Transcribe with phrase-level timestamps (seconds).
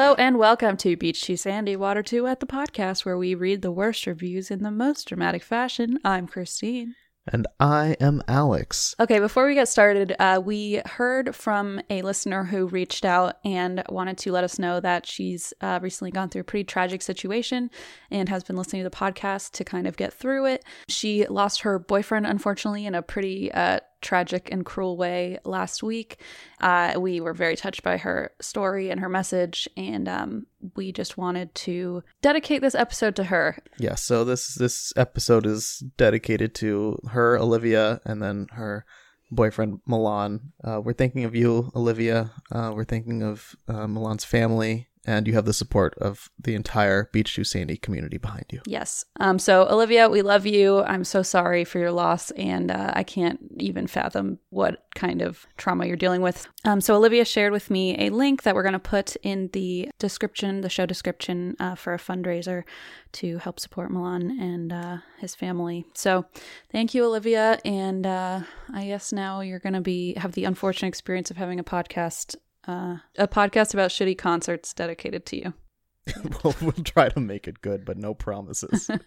[0.00, 3.62] Hello and welcome to Beach Too Sandy, Water Too at the podcast where we read
[3.62, 5.98] the worst reviews in the most dramatic fashion.
[6.04, 6.94] I'm Christine.
[7.26, 8.94] And I am Alex.
[9.00, 13.82] Okay, before we get started, uh, we heard from a listener who reached out and
[13.88, 17.68] wanted to let us know that she's uh, recently gone through a pretty tragic situation
[18.08, 20.64] and has been listening to the podcast to kind of get through it.
[20.88, 26.20] She lost her boyfriend, unfortunately, in a pretty uh, tragic and cruel way last week.
[26.60, 31.16] Uh, we were very touched by her story and her message, and um, we just
[31.16, 33.58] wanted to dedicate this episode to her.
[33.78, 38.84] Yeah, so this this episode is dedicated to her, Olivia, and then her
[39.30, 40.52] boyfriend Milan.
[40.64, 42.30] Uh, we're thinking of you, Olivia.
[42.50, 47.08] Uh, we're thinking of uh, Milan's family, and you have the support of the entire
[47.14, 48.60] Beach Too Sandy community behind you.
[48.66, 49.06] Yes.
[49.20, 50.82] Um, so, Olivia, we love you.
[50.82, 55.46] I'm so sorry for your loss, and uh, I can't even fathom what kind of
[55.56, 56.46] trauma you're dealing with.
[56.66, 59.88] Um, so, Olivia shared with me a link that we're going to put in the
[59.98, 62.64] description, the show description, uh, for a fundraiser
[63.12, 65.86] to help support Milan and uh, his family.
[65.94, 66.26] So,
[66.70, 67.58] thank you, Olivia.
[67.64, 68.42] And uh,
[68.74, 72.36] I guess now you're going to be have the unfortunate experience of having a podcast,
[72.66, 75.54] uh, a podcast about shitty concerts dedicated to you.
[76.44, 78.90] we'll, we'll try to make it good, but no promises.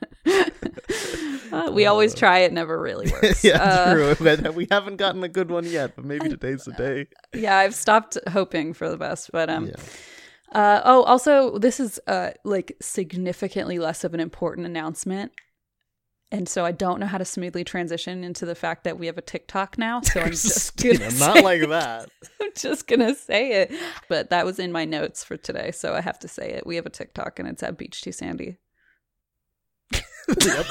[1.52, 3.44] Uh, we always try it, never really works.
[3.44, 4.52] yeah, Uh, true.
[4.54, 7.08] We haven't gotten a good one yet, but maybe today's the day.
[7.34, 9.66] yeah, I've stopped hoping for the best, but um.
[9.68, 9.74] Yeah.
[10.58, 15.34] Uh, oh, also, this is uh like significantly less of an important announcement,
[16.32, 19.18] and so I don't know how to smoothly transition into the fact that we have
[19.18, 20.02] a TikTok now.
[20.02, 22.10] So I'm just Christina, say, not like that.
[22.42, 23.72] I'm just gonna say it.
[24.08, 26.66] But that was in my notes for today, so I have to say it.
[26.66, 28.58] We have a TikTok, and it's at Beach Too Sandy.
[30.46, 30.66] Yep.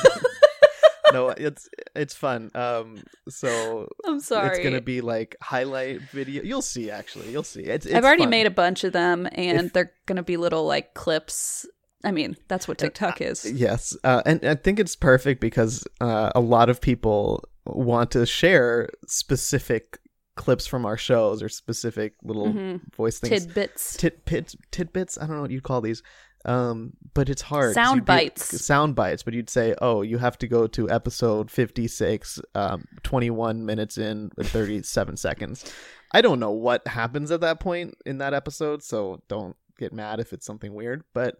[1.13, 2.51] no, it's it's fun.
[2.55, 4.49] Um, so I'm sorry.
[4.57, 6.43] it's gonna be like highlight video.
[6.43, 6.91] You'll see.
[6.91, 7.63] Actually, you'll see.
[7.65, 8.31] It's, it's I've already fun.
[8.31, 11.67] made a bunch of them, and If- they're gonna be little like clips.
[12.05, 13.51] I mean, that's what TikTok is.
[13.51, 18.25] Yes, uh, and I think it's perfect because uh, a lot of people want to
[18.27, 19.99] share specific
[20.37, 22.81] clips from our shows or specific little Mhm.
[22.95, 23.45] voice things.
[23.45, 23.97] Tidbits.
[23.99, 25.19] Tidbits, tidbits.
[25.19, 26.03] I don't know what you'd call these.
[26.47, 27.75] Um, but it's hard.
[27.75, 28.65] Sound you'd be- bites.
[28.65, 29.23] Sound bites.
[29.23, 34.31] But you'd say, oh, you have to go to episode fifty-six, um, twenty-one minutes in,
[34.39, 35.71] and thirty-seven seconds.
[36.13, 40.19] I don't know what happens at that point in that episode, so don't get mad
[40.19, 41.03] if it's something weird.
[41.13, 41.37] But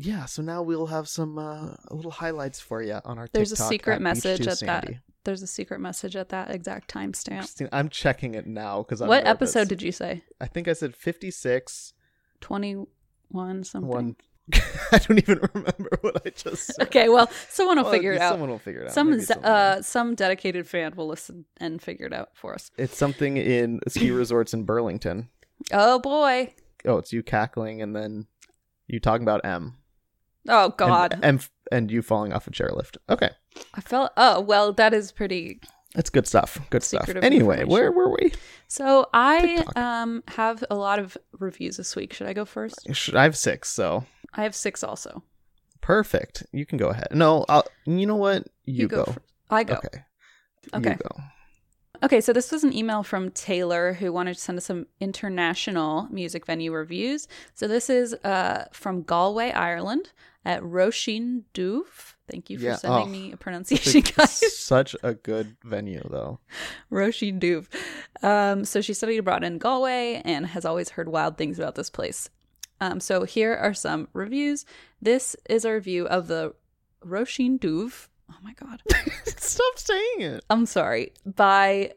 [0.00, 3.28] yeah, so now we'll have some uh, little highlights for you on our.
[3.32, 4.94] There's a secret at message Beach2 at that.
[5.24, 7.68] There's a secret message at that exact timestamp.
[7.72, 10.22] I'm checking it now because I What episode did you say?
[10.40, 11.92] I think I said fifty-six.
[12.40, 13.88] 21 something.
[13.88, 14.16] One.
[14.92, 16.86] I don't even remember what I just said.
[16.86, 18.30] Okay, well, someone will Well, figure it out.
[18.32, 18.94] Someone will figure it out.
[18.94, 22.70] Some z- uh some dedicated fan will listen and figure it out for us.
[22.78, 25.28] it's something in ski resorts in Burlington.
[25.72, 26.54] Oh boy.
[26.86, 28.26] Oh, it's you cackling and then
[28.86, 29.76] you talking about M.
[30.48, 31.18] Oh god.
[31.22, 32.96] And and, you falling off a chairlift.
[33.10, 33.30] Okay,
[33.74, 35.60] I felt Oh, well, that is pretty
[35.94, 36.58] that's good stuff.
[36.70, 37.08] Good stuff.
[37.08, 38.32] Anyway, where were we?
[38.68, 39.76] So, I TikTok.
[39.78, 42.12] um have a lot of reviews this week.
[42.12, 42.86] Should I go first?
[42.92, 44.04] Should- I have six, so
[44.34, 45.22] I have 6 also.
[45.80, 46.44] perfect.
[46.52, 47.08] You can go ahead.
[47.12, 47.64] No, I'll.
[47.86, 48.44] You know what?
[48.66, 49.04] You, go.
[49.04, 49.18] first.
[49.50, 49.74] I go.
[49.74, 50.04] Okay.
[50.74, 50.90] Okay.
[50.90, 51.22] You go.
[52.02, 56.06] Okay, so this was an email from Taylor who wanted to send us some international
[56.10, 57.26] music venue reviews.
[57.54, 60.12] So this is uh, from Galway, Ireland,
[60.44, 62.14] at Roisin Dubh.
[62.30, 64.56] Thank you for Yeah, sending oh, me a pronunciation, guys.
[64.56, 66.38] such a good venue, though.
[66.92, 67.66] Roisin Dubh.
[68.22, 71.90] Um, so she studied abroad in Galway and has always heard wild things about this
[71.90, 72.30] place.
[72.80, 74.64] Um, so here are some reviews.
[75.02, 76.54] This is a review of the
[77.04, 78.06] Roisin Dubh.
[78.30, 78.82] Oh my god.
[79.36, 80.44] Stop saying it.
[80.50, 81.92] I'm sorry, by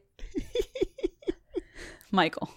[2.11, 2.49] Michael.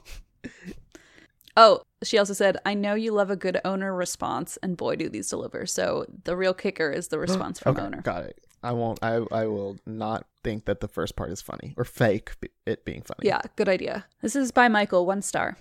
[1.56, 5.08] Oh, she also said, I know you love a good owner response, and boy, do
[5.08, 5.66] these deliver.
[5.66, 8.02] So the real kicker is the response from okay, owner.
[8.02, 8.40] got it.
[8.62, 8.98] I won't.
[9.02, 12.32] I I will not think that the first part is funny or fake
[12.66, 13.28] it being funny.
[13.28, 14.06] Yeah, good idea.
[14.22, 15.58] This is by Michael, one star.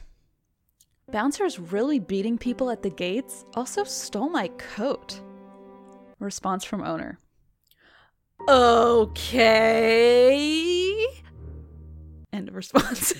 [1.11, 5.19] Bouncers really beating people at the gates also stole my coat.
[6.19, 7.19] Response from owner.
[8.47, 10.33] Okay.
[12.33, 13.13] End of response.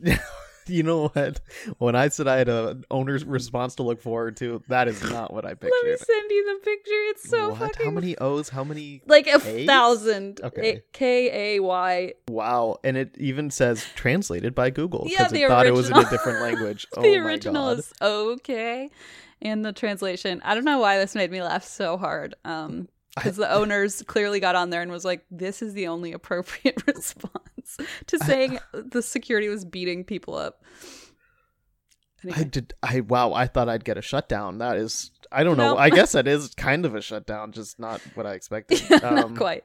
[0.66, 1.40] you know what?
[1.78, 5.32] When I said I had an owner's response to look forward to, that is not
[5.32, 5.72] what I pictured.
[5.84, 6.90] Let me send you the picture.
[7.10, 7.58] It's so what?
[7.58, 8.48] fucking How many O's?
[8.48, 9.02] How many?
[9.06, 9.66] like a K's?
[9.66, 10.40] thousand.
[10.42, 10.82] Okay.
[10.92, 12.12] K A Y.
[12.28, 12.78] Wow!
[12.84, 15.96] And it even says translated by Google Yeah, because the it thought it was in
[15.96, 16.86] a different language.
[16.96, 18.88] oh the my original is okay,
[19.40, 20.40] and the translation.
[20.44, 22.34] I don't know why this made me laugh so hard.
[22.44, 26.12] Um, because the owners clearly got on there and was like, "This is the only
[26.12, 27.76] appropriate response
[28.06, 30.62] to saying the security was beating people up."
[32.34, 32.72] I did.
[32.82, 33.32] I wow!
[33.32, 34.58] I thought I'd get a shutdown.
[34.58, 35.10] That is.
[35.32, 35.76] I don't know.
[35.76, 38.80] I guess that is kind of a shutdown, just not what I expected.
[38.90, 39.64] not Um, quite.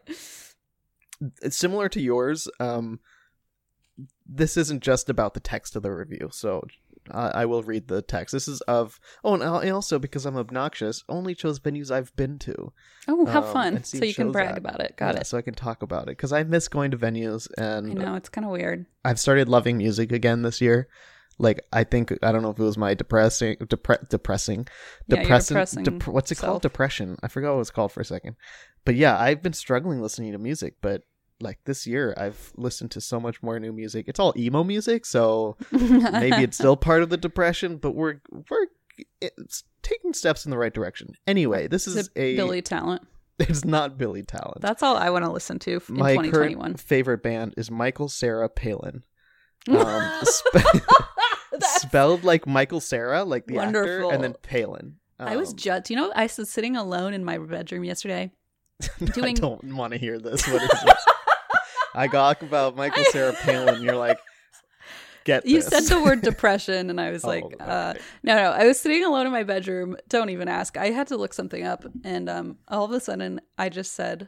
[1.42, 2.48] it's similar to yours.
[2.60, 3.00] Um,
[4.26, 6.64] this isn't just about the text of the review, so
[7.12, 8.32] uh, I will read the text.
[8.34, 12.40] This is of oh, and and also because I'm obnoxious, only chose venues I've been
[12.40, 12.74] to.
[13.08, 13.84] Oh, how um, fun!
[13.84, 14.96] So you can brag about it.
[14.98, 15.28] Got Yeah, it.
[15.28, 18.16] So I can talk about it because I miss going to venues, and I know
[18.16, 18.86] it's kind of weird.
[19.06, 20.88] I've started loving music again this year.
[21.40, 24.68] Like I think I don't know if it was my depressing, depre- depressing,
[25.08, 26.50] Yeah, depressing, depressing dep- what's it self.
[26.50, 26.62] called?
[26.64, 27.18] Depression.
[27.22, 28.36] I forgot what it's called for a second.
[28.86, 31.04] But yeah, I've been struggling listening to music, but
[31.40, 34.06] like this year, I've listened to so much more new music.
[34.08, 38.68] It's all emo music, so maybe it's still part of the depression, but we're we're
[39.22, 41.14] it's taking steps in the right direction.
[41.28, 43.04] Anyway, this Is is a Billy Talent.
[43.40, 44.62] it's not Billy Talent.
[44.62, 46.60] That's all I want to listen to in My 2021.
[46.60, 49.04] current favorite band is Michael Cera Palin.
[49.70, 50.82] Um, spe-
[51.60, 54.40] spelled like Michael Cera, like the actor, and then Wonderful.
[54.44, 54.96] Palin.
[55.20, 58.32] I was Um, just, you know, I was sitting alone in my bedroom yesterday.
[59.14, 60.48] doing- I don't want to hear this.
[60.48, 61.06] What is this?
[61.96, 63.82] I talk about Michael Cera Palin.
[63.82, 64.20] You're like,
[65.24, 65.68] get You this.
[65.68, 67.94] said the word depression, and I was like, uh,
[68.24, 68.52] no, no.
[68.52, 69.98] I was sitting alone in my bedroom.
[70.10, 70.78] Don't even ask.
[70.78, 74.28] I had to look something up, and um, all of a sudden, I just said,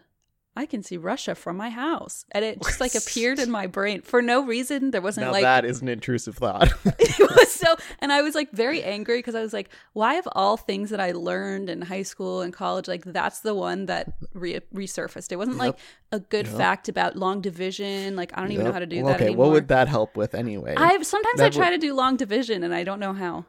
[0.56, 4.02] I can see Russia from my house, and it just like appeared in my brain
[4.02, 4.92] for no reason.
[4.92, 6.68] There wasn't now like that is an intrusive thought.
[7.00, 10.28] it was so and i was like very angry because i was like why of
[10.34, 14.14] all things that i learned in high school and college like that's the one that
[14.34, 15.78] re- resurfaced it wasn't like
[16.14, 16.56] a good Yep.
[16.58, 19.26] fact about long division like i don't even know how to do Well, that okay,
[19.28, 20.74] anymore what would that help with anyway?
[20.78, 23.46] i sometimes that i try would- to do long division and i don't know how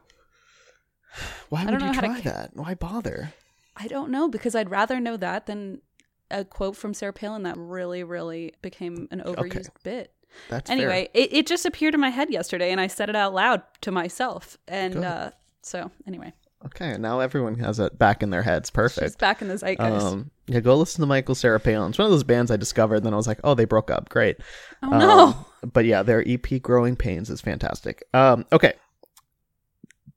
[1.49, 2.51] Why would you how to try that?
[2.53, 3.33] Why bother?
[3.77, 5.81] i don't know because i'd rather know that than
[6.31, 10.13] a quote from sarah palin that really really became an overused bit
[10.49, 10.77] That's fair.
[10.77, 13.61] anyway it, it just appeared in my head yesterday and i said it out loud
[13.81, 15.31] to myself and uh
[15.61, 16.33] so anyway
[16.63, 18.69] Okay, now everyone has it back in their heads.
[18.69, 19.17] she's Perfect.
[19.17, 21.89] back in the zeitgeist Um, yeah, go listen to Michael Cera Palin.
[21.89, 23.89] It's one of those bands I discovered, and then I was like, oh, they broke
[23.89, 24.09] up.
[24.09, 24.37] Great.
[24.83, 25.19] oh no
[25.63, 28.03] Um, but yeah, their EP "Growing Pains" is fantastic.
[28.13, 28.73] Um, okay,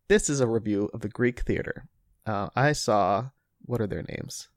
[0.08, 1.86] this is a review of the Greek theater.
[2.26, 3.30] Uh, I saw
[3.64, 4.48] what are their names?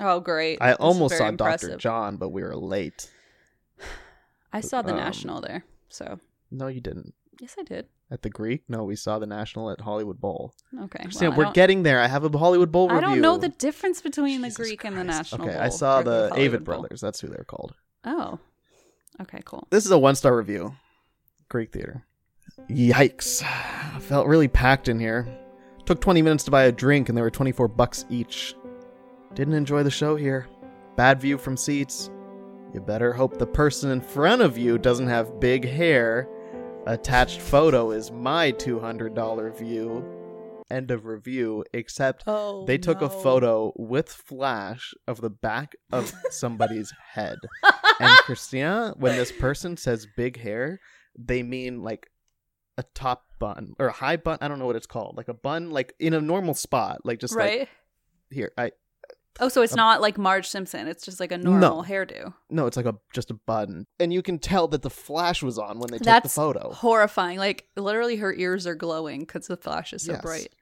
[0.00, 0.58] Oh, great!
[0.60, 1.30] I This almost saw.
[1.30, 3.10] Doctor John, but we were late.
[4.52, 6.18] I saw the um, National there, so
[6.50, 7.14] No, you didn't.
[7.40, 7.86] yes, I did.
[8.10, 8.62] At the Greek?
[8.68, 10.54] No, we saw the National at Hollywood Bowl.
[10.84, 12.00] Okay, well, I we're getting there.
[12.00, 14.96] I have a Hollywood Bowl I don't know the difference between the Jesus Greek and
[14.96, 15.44] the National.
[15.44, 16.80] Okay, Bowl, I saw the Hollywood Avett Bowl.
[16.80, 17.00] Brothers.
[17.00, 17.74] That's who they're called.
[18.04, 18.38] Oh,
[19.22, 19.66] okay, cool.
[19.70, 20.76] This is a one star review.
[21.48, 22.04] Greek theater.
[22.70, 23.42] Yikes.
[24.02, 25.28] Felt really packed in here.
[25.84, 28.54] Took 20 minutes to buy a drink and they were 24 bucks each.
[29.36, 30.48] Didn't enjoy the show here.
[30.96, 32.10] Bad view from seats.
[32.72, 36.26] You better hope the person in front of you doesn't have big hair.
[36.86, 40.02] Attached photo is my $200 view.
[40.70, 46.14] End of review, except Oh, they took a photo with flash of the back of
[46.30, 47.36] somebody's head.
[48.00, 50.80] And Christian, when this person says big hair,
[51.18, 52.10] they mean like
[52.78, 54.38] a top bun or a high bun.
[54.40, 55.16] I don't know what it's called.
[55.16, 57.60] Like a bun, like in a normal spot, like just right?
[57.60, 57.68] like
[58.30, 58.52] here.
[58.58, 58.72] I
[59.40, 60.88] oh, so it's not like Marge Simpson.
[60.88, 62.32] It's just like a normal hairdo.
[62.50, 65.58] no, it's like a just a bun, and you can tell that the flash was
[65.58, 66.70] on when they took That's the photo.
[66.72, 67.38] horrifying.
[67.38, 70.22] Like literally, her ears are glowing because the flash is so Yes.
[70.22, 70.54] bright.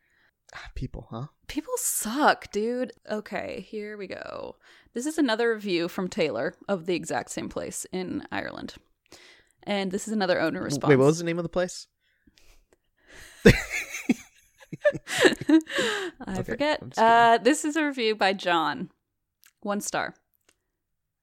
[0.54, 1.26] Ah, people, huh?
[1.48, 2.92] People suck, dude.
[3.10, 4.56] Okay, here we go.
[4.92, 8.74] This is another review from Taylor of the exact same place in Ireland.
[9.64, 10.90] And this is another owner response.
[10.90, 11.86] Wait, what was the name of the place?
[15.48, 16.82] I Okay, forget.
[16.96, 18.90] Uh, this is a review by John.
[19.60, 20.14] One star.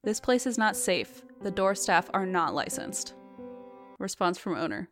[0.04, 1.22] This place is not safe.
[1.42, 3.14] The door staff are not licensed.
[3.98, 4.88] Response from owner.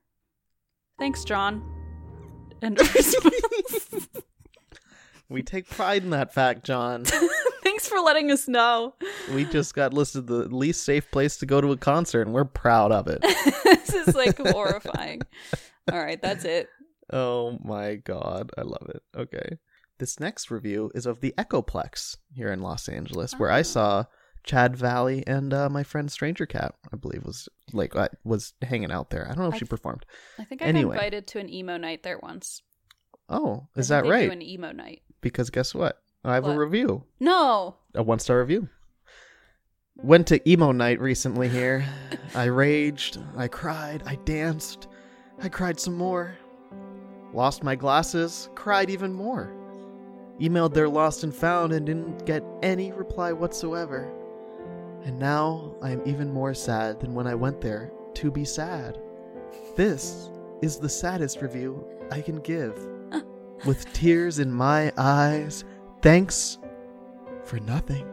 [0.99, 1.62] Thanks, John.
[2.62, 4.09] End of response.
[5.29, 7.05] We take pride in that fact, John.
[7.62, 8.95] Thanks for letting us know.
[9.33, 12.45] we just got listed the least safe place to go to a concert, and we're
[12.45, 13.21] proud of it.
[13.62, 15.23] this is like horrifying.
[15.93, 16.69] All right, that's it.
[17.12, 19.02] Oh my god, I love it.
[19.17, 19.59] Okay.
[19.99, 23.57] This next review is of the Echoplex here in Los Angeles, where Ah.
[23.57, 24.05] I saw
[24.45, 28.90] Chad Valley and uh, my friend Stranger Cat, I believe, was like uh, was hanging
[28.90, 29.25] out there.
[29.26, 30.07] I don't know if I she th- performed.
[30.38, 30.95] I think I Anyway.
[30.95, 32.62] got invited to an emo night there once.
[33.29, 34.31] Oh, I is that right?
[34.31, 35.02] an emo night.
[35.21, 36.00] Because guess what?
[36.25, 36.57] I have What?
[36.57, 37.76] a review, No.
[37.95, 38.69] a one star review.
[39.97, 41.85] Went to emo night recently here.
[42.35, 44.88] I raged, I cried, I danced,
[45.43, 46.35] I cried some more.
[47.32, 49.52] Lost my glasses, cried even more.
[50.40, 54.10] Emailed their lost and found and didn't get any reply whatsoever.
[55.04, 58.99] And now I am even more sad than when I went there to be sad.
[59.76, 60.30] This
[60.62, 62.88] is the saddest review I can give.
[63.66, 65.64] With tears in my eyes,
[66.02, 66.58] thanks
[67.44, 68.06] for nothing.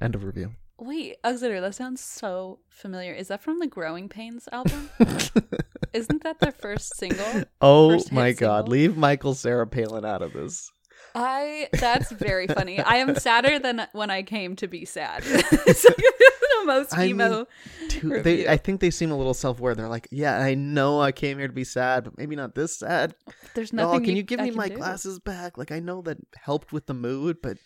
[0.00, 0.52] End of review.
[0.82, 3.12] Wait, Alexander, that sounds so familiar.
[3.14, 4.90] Is that from the Growing Pains album?
[5.92, 7.44] Isn't that their first single?
[7.60, 8.72] oh First my god, single?
[8.72, 10.70] leave Michael Cera Palin out of this.
[11.14, 12.80] I that's very funny.
[12.80, 15.22] I am sadder than when I came to be sad.
[15.26, 17.46] it's like the most I emo.
[17.80, 19.74] mean, Too, they, I think they seem a little self-aware.
[19.74, 22.78] They're like, "Yeah, I know I came here to be sad, but maybe not this
[22.78, 23.14] sad.
[23.54, 24.04] There's No, nothing.
[24.06, 24.76] can you give I me my do.
[24.76, 25.58] glasses back?
[25.58, 27.58] Like, I know that helped with the mood, but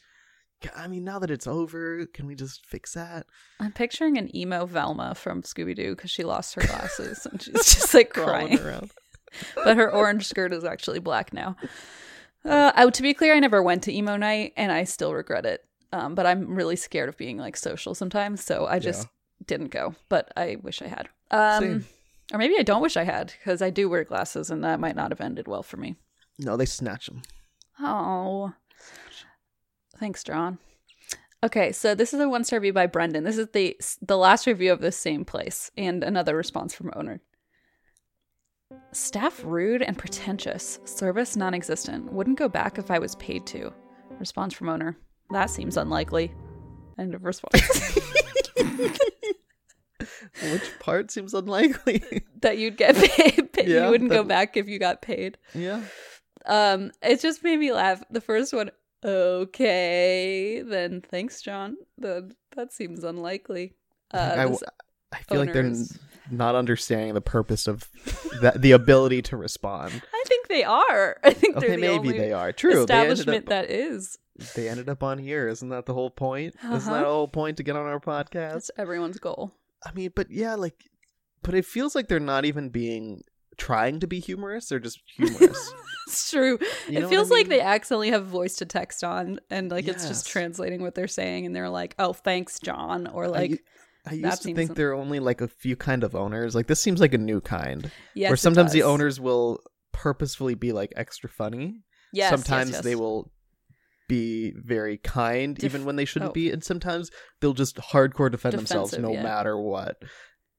[0.75, 3.27] I mean, now that it's over, can we just fix that?
[3.61, 7.55] I'm picturing an emo Velma from Scooby Doo because she lost her glasses and she's
[7.75, 8.59] just like crying.
[8.59, 8.91] around.
[9.55, 11.57] but her orange skirt is actually black now.
[12.45, 15.45] Uh, I, to be clear, I never went to emo night, and I still regret
[15.45, 15.65] it.
[15.93, 19.09] Um, but I'm really scared of being like social sometimes, so I just
[19.47, 19.95] didn't go.
[20.09, 21.09] But I wish I had.
[21.31, 21.87] Um, Same.
[22.33, 24.97] or maybe I don't wish I had because I do wear glasses, and that might
[24.97, 25.97] not have ended well for me.
[26.39, 27.23] No, they snatch them.
[27.81, 28.53] Oh,
[29.99, 30.59] thanks, John.
[31.45, 33.25] Okay, so this is a one star review by Brendan.
[33.25, 37.21] This is the the last review of this same place, and another response from owner.
[38.93, 40.79] Staff rude and pretentious.
[40.85, 42.13] Service non existent.
[42.13, 43.73] Wouldn't go back if I was paid to.
[44.19, 44.97] Response from owner.
[45.31, 46.33] That seems unlikely.
[46.99, 47.99] End of response.
[50.53, 52.03] Which part seems unlikely?
[52.43, 53.53] that you'd get paid.
[53.53, 55.39] paid- Yeah, you wouldn't go back if you got paid.
[55.55, 55.83] yeah.
[56.45, 58.03] Um, it just made me laugh.
[58.11, 58.71] The first one,
[59.05, 61.77] okay, then thanks, John.
[61.99, 63.75] Then that seems unlikely.
[64.13, 64.63] Uh, I, this
[65.13, 65.73] I feel like they're
[66.31, 67.89] not understanding the purpose of
[68.41, 69.93] that, the ability to respond.
[70.15, 71.17] I think they are.
[71.25, 72.53] I think they're Okay, the maybe they are.
[72.53, 72.81] True.
[72.83, 74.19] Establishment up, that is.
[74.55, 75.49] they ended up on here.
[75.49, 76.55] Isn't that the whole point?
[76.59, 76.91] Isn't Uh-huh.
[76.93, 78.31] that the whole point to get on our podcast?
[78.53, 79.53] That's everyone's goal.
[79.85, 80.85] I mean, but yeah, like,
[81.43, 83.23] but it feels like they're not even being
[83.57, 84.69] trying to be humorous.
[84.69, 85.73] They're just humorous.
[86.09, 86.57] It's true.
[86.87, 89.73] You know it what I feels like they accidentally have voice to text on, and
[89.73, 93.27] like it's just translating what they're saying, and they're like, "Oh, thanks, John," or I
[93.27, 93.65] like,
[94.07, 96.55] I that used to think un- there are only like a few kind of owners.
[96.55, 99.59] Like this seems like a new kind, "Yes." where sometimes the owners will
[99.93, 101.83] purposefully be like extra funny.
[102.13, 102.85] Yes, yes, sometimes yes.
[102.85, 103.33] they will
[104.09, 106.35] be very kind Def- even when they shouldn't oh.
[106.35, 107.11] be and sometimes
[107.41, 109.23] they'll just hardcore defend themselves no yeah.
[109.23, 109.97] matter what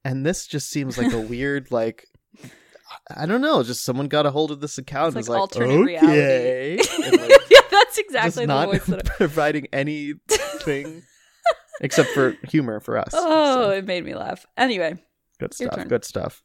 [0.04, 2.06] and this just seems like a weird like
[3.16, 5.56] i don't know just someone got a hold of this account It's and like was
[5.58, 9.08] like alternate okay like, yeah, that's exactly the not voice that.
[9.10, 11.04] I- providing anything
[11.82, 14.46] except for humor for us Oh, So, it made me laugh.
[14.58, 14.96] Anyway,
[15.40, 16.44] good stuff good stuff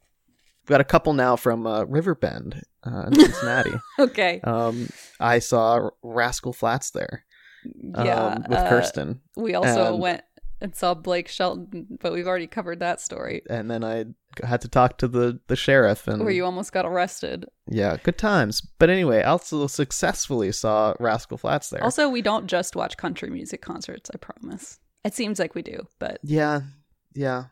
[0.63, 4.89] we've got a couple now from uh, riverbend uh, in cincinnati okay, um,
[5.21, 7.25] i saw rascal flatts there
[7.65, 9.21] yeah, um, with uh, Kirsten.
[9.37, 10.23] We also and- went
[10.63, 14.07] and saw Blake Shelton, but we've already covered that story And then I
[14.43, 17.45] had to talk to the, the sheriff and where you almost got arrested.
[17.69, 18.61] yeah, good times.
[18.79, 21.85] But anyway, I also successfully saw Rascal Flatts there.
[21.85, 24.11] Also, we don't just watch country music concerts.
[24.15, 24.79] I promise.
[25.05, 26.61] It seems like we do, but yeah,
[27.13, 27.47] yeah.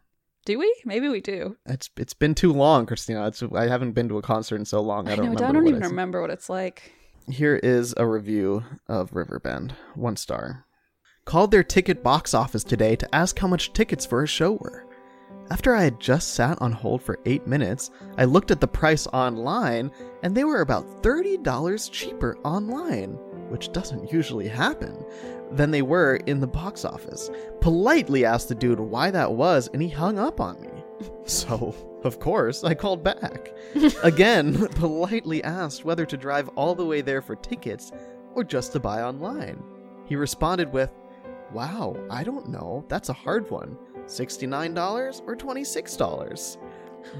[0.46, 0.74] do we?
[0.84, 1.56] Maybe we do.
[1.66, 3.26] It's it's been too long, Christina.
[3.26, 5.08] It's I haven't been to a concert in so long.
[5.08, 5.30] I I, don't know.
[5.32, 5.44] remember.
[5.48, 6.92] I don't even it's- remember what it's like.
[7.28, 10.64] Here is a review of Riverbend, one star.
[11.30, 14.84] Called their ticket box office today to ask how much tickets for a show were.
[15.52, 19.06] After I had just sat on hold for eight minutes, I looked at the price
[19.06, 19.92] online,
[20.25, 23.12] and they were about $30 cheaper online,
[23.49, 25.04] which doesn't usually happen,
[25.52, 27.30] than they were in the box office.
[27.60, 30.68] Politely asked the dude why that was, and he hung up on me.
[31.26, 33.54] So, of course, I called back.
[34.02, 37.92] Again, politely asked whether to drive all the way there for tickets
[38.34, 39.62] or just to buy online.
[40.06, 40.90] He responded with,
[41.52, 42.85] Wow, I don't know.
[42.88, 43.76] That's a hard one.
[44.07, 46.57] $69 or $26?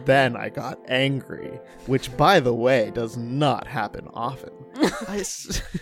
[0.05, 4.53] Then I got angry, which, by the way, does not happen often.
[5.09, 5.63] S-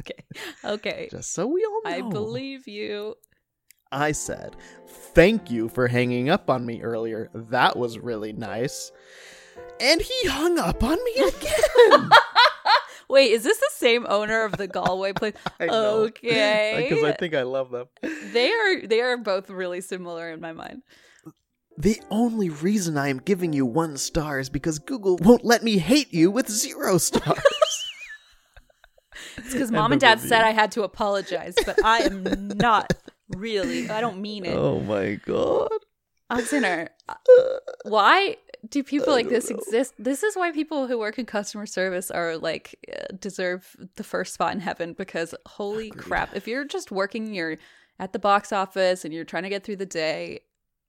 [0.00, 0.24] Okay.
[0.64, 1.08] Okay.
[1.10, 2.08] just so we all know.
[2.08, 3.14] I believe you.
[3.92, 4.56] I said,
[4.88, 7.30] Thank you for hanging up on me earlier.
[7.34, 8.90] That was really nice.
[9.80, 12.10] And he hung up on me again.
[13.12, 15.34] Wait, is this the same owner of the Galway place?
[15.60, 16.86] Okay.
[16.88, 17.86] Because I think I love them.
[18.32, 20.80] they are they are both really similar in my mind.
[21.76, 25.76] The only reason I am giving you one star is because Google won't let me
[25.76, 27.38] hate you with zero stars.
[29.36, 30.28] It's because mom of and dad review.
[30.30, 32.94] said I had to apologize, but I am not
[33.28, 33.90] really.
[33.90, 34.56] I don't mean it.
[34.56, 35.70] oh my god.
[36.30, 36.88] Alexander,
[37.84, 38.36] why
[38.72, 39.56] do people like this know.
[39.56, 39.94] exist?
[39.98, 44.34] This is why people who work in customer service are like uh, deserve the first
[44.34, 47.58] spot in heaven because holy crap, if you're just working, you're
[48.00, 50.40] at the box office and you're trying to get through the day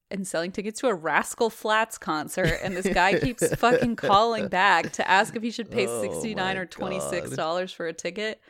[0.10, 4.94] and selling tickets to a Rascal Flatts concert and this guy keeps fucking calling back
[4.94, 8.42] to ask if he should pay Oh 69 my or 26 dollars for a ticket.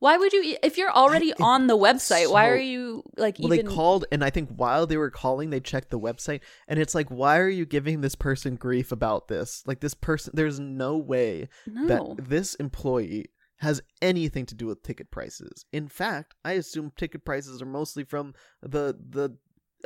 [0.00, 3.52] Why would you if you're already it- on the website, why are you like Well,
[3.54, 6.80] even they called, and I think while they were calling, they checked the website, and
[6.80, 9.62] it's like, why are you giving this person grief about this?
[9.66, 11.86] Like, this person, there's no way No.
[12.16, 13.26] that this employee
[13.58, 15.66] has anything to do with ticket prices.
[15.70, 19.36] In fact, I assume ticket prices are mostly from the the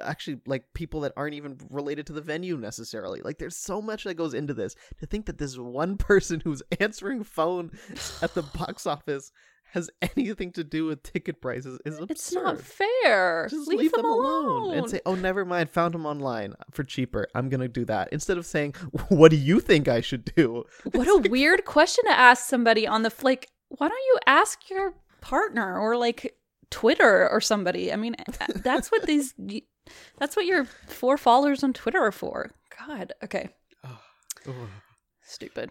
[0.02, 3.21] actually like people that aren't even related to the venue necessarily.
[3.21, 4.75] Like there's so much that goes into this.
[5.00, 7.73] To think that this one person who's answering phone
[8.23, 9.30] at the box office
[9.75, 12.11] has anything to do with ticket prices is absurd.
[12.11, 13.49] It's not fair.
[13.50, 14.78] Just leave, them, alone.
[14.78, 15.69] and say, "Oh, never mind.
[15.71, 17.26] Found them online for cheaper.
[17.35, 18.73] I'm gonna do that." Instead of saying,
[19.09, 23.02] "What do you think I should do?" what a weird question to ask somebody on
[23.02, 23.50] the like.
[23.69, 26.37] Why don't you ask your partner or like
[26.71, 27.93] Twitter or somebody?
[27.93, 28.14] I mean,
[28.54, 29.35] that's what these.
[30.19, 32.50] That's what your four followers on Twitter are for.
[32.87, 33.12] God.
[33.23, 33.50] Okay.
[35.23, 35.71] Stupid.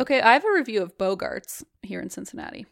[0.00, 2.66] Okay, I have a review of Bogarts here in Cincinnati.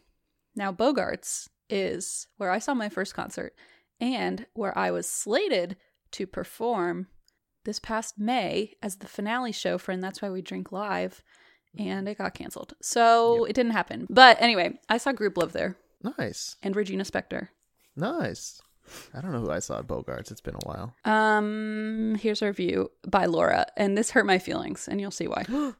[0.55, 3.53] Now, Bogarts is where I saw my first concert
[3.99, 5.75] and where I was slated
[6.11, 7.07] to perform
[7.65, 11.21] this past May as the finale show for And That's Why We Drink Live,
[11.77, 12.73] and it got canceled.
[12.81, 14.07] So it didn't happen.
[14.09, 15.75] But anyway, I saw Grouplove there
[16.17, 17.49] Nice, and Regina Spektor.
[17.95, 18.61] nice.
[19.13, 20.31] I don't know who I saw at Bogarts.
[20.31, 20.95] It's been a while.
[21.03, 25.45] Um, here's a review by Laura, and this hurt my feelings, and you'll see why.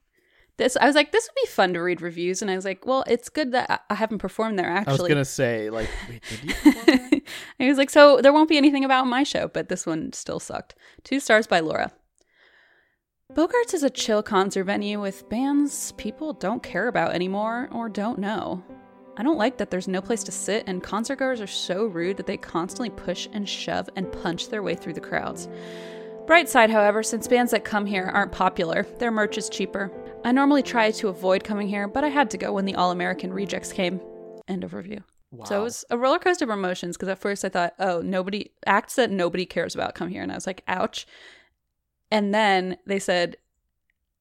[0.58, 2.86] this I was like, this would be fun to read reviews, and I was like,
[2.86, 5.00] well, it's good that I- I haven't performed there actually.
[5.00, 6.54] I was gonna say, like, wait, did you?
[6.54, 6.98] perform there?
[7.12, 7.22] and
[7.60, 10.40] he was like, so there won't be anything about my show, but this one still
[10.40, 10.76] sucked.
[11.04, 11.92] Two stars by Laura.
[13.34, 18.20] Bogarts is a chill concert venue with bands people don't care about anymore or don't
[18.20, 18.64] know.
[19.18, 22.26] I don't like that there's no place to sit, and concertgoers are so rude that
[22.28, 25.50] they constantly push and shove and punch their way through the crowds.
[26.28, 29.90] Bright side, however, since bands that come here aren't popular, their merch is cheaper.
[30.26, 32.92] I normally try to avoid coming here, but I had to go when the All
[32.92, 34.02] American Rejects came.
[34.46, 35.04] End of review.
[35.32, 35.46] Wow.
[35.46, 38.52] So it was a roller coaster of emotions because at first I thought, oh, nobody
[38.66, 41.08] acts that nobody cares about come here, and I was like, ouch.
[42.12, 43.38] And then they said,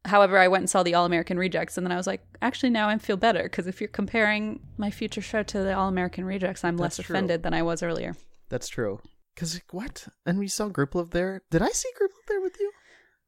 [0.05, 2.71] however, I went and saw the All American Rejects, and then I was like, actually,
[2.71, 6.25] now I feel better because if you're comparing my future show to the All American
[6.25, 7.03] Rejects, I'm less true.
[7.03, 8.15] offended than I was earlier.
[8.49, 9.01] That's true.
[9.37, 10.09] Cause like, what?
[10.25, 11.43] And we saw Grouplove there.
[11.51, 12.73] Did I see Grouplove there with you?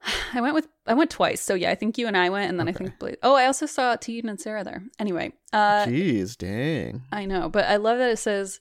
[0.35, 2.59] I went with I went twice, so yeah, I think you and I went, and
[2.59, 2.93] then I think
[3.23, 4.83] oh, I also saw Tegan and Sara there.
[4.99, 7.03] Anyway, uh, Jeez, dang.
[7.13, 8.61] I know, but I love that it says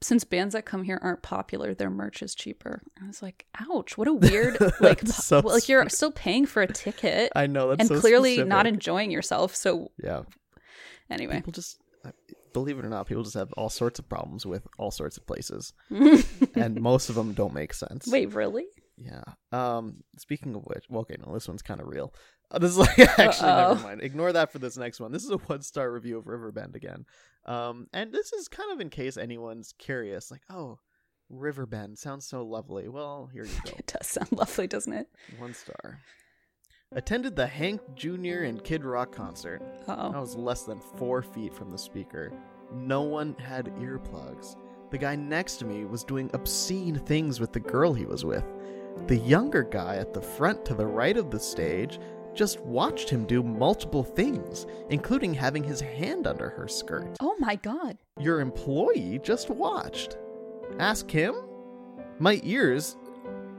[0.00, 2.82] since bands that come here aren't popular, their merch is cheaper.
[3.02, 6.62] I was like, ouch, what a weird like That's po- like you're still paying for
[6.62, 8.48] a ticket I know that's and so clearly specific.
[8.48, 9.56] not enjoying yourself.
[9.56, 10.22] So Yeah,
[11.10, 11.80] anyway, people just
[12.52, 15.26] believe it or not, people just have all sorts of problems with all sorts of
[15.26, 15.72] places,
[16.54, 18.06] and most of them don't make sense.
[18.06, 18.66] wait, really?
[18.96, 19.22] Yeah.
[19.52, 20.02] Um.
[20.18, 22.12] Speaking of which, well, okay, no, this one's kind of real.
[22.50, 23.74] Uh, this is like actually Uh-oh.
[23.74, 24.02] never mind.
[24.02, 25.12] Ignore that for this next one.
[25.12, 27.04] This is a one star review of Riverbend again.
[27.46, 30.78] Um, and this is kind of in case anyone's curious, like, oh,
[31.30, 32.88] Riverbend sounds so lovely.
[32.88, 33.72] Well, here you go.
[33.78, 35.08] It does sound lovely, doesn't it?
[35.38, 36.00] One star.
[36.94, 38.44] Attended the Hank Jr.
[38.44, 39.60] and Kid Rock concert.
[39.86, 42.32] I Oh, was less than four feet from the speaker.
[42.72, 44.56] No one had earplugs.
[44.90, 48.44] The guy next to me was doing obscene things with the girl he was with.
[49.06, 52.00] The younger guy at the front to the right of the stage
[52.34, 57.16] just watched him do multiple things, including having his hand under her skirt.
[57.20, 57.98] oh my god!
[58.18, 60.16] Your employee just watched.
[60.78, 61.34] Ask him?
[62.18, 62.96] My ears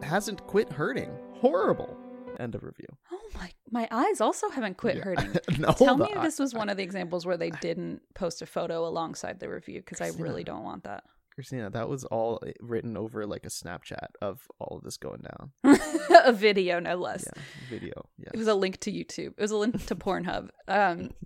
[0.01, 1.11] hasn't quit hurting.
[1.35, 1.95] Horrible.
[2.39, 2.87] End of review.
[3.11, 5.03] Oh my, my eyes also haven't quit Yeah.
[5.03, 5.35] hurting.
[5.59, 8.87] no, Tell me this was one of the examples where they didn't post a photo
[8.87, 11.03] alongside the review because I really don't want that.
[11.35, 15.51] Christina, that was all written over like a Snapchat of all of this going down.
[16.25, 17.25] a video, no less.
[17.25, 17.93] Yeah, video.
[18.19, 19.33] It was a link to YouTube.
[19.37, 20.49] It was a link to Pornhub.
[20.67, 21.11] Um,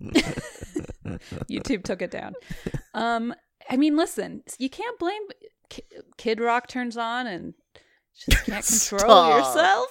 [1.50, 2.34] YouTube took it down.
[2.94, 3.34] Um,
[3.68, 5.22] I mean, listen, you can't blame
[5.68, 5.82] Ki-
[6.16, 7.54] Kid Rock turns on and
[8.26, 9.88] just can't control yourself.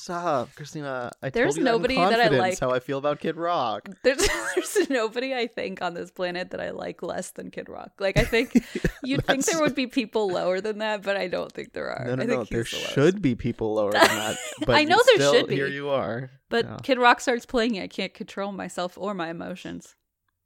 [0.00, 1.10] Stop, Christina.
[1.22, 2.58] I There's told you that nobody that I like.
[2.58, 3.88] How I feel about Kid Rock.
[4.02, 7.92] there's there's nobody I think on this planet that I like less than Kid Rock.
[7.98, 8.54] Like I think
[9.04, 12.04] you'd think there would be people lower than that, but I don't think there are.
[12.06, 12.44] No, no, I no.
[12.44, 14.36] There the should be people lower than that.
[14.66, 15.56] But I know there still- should be.
[15.56, 16.30] Here you are.
[16.48, 16.76] But Yeah.
[16.82, 19.94] Kid Rock starts playing it, I can't control myself or my emotions.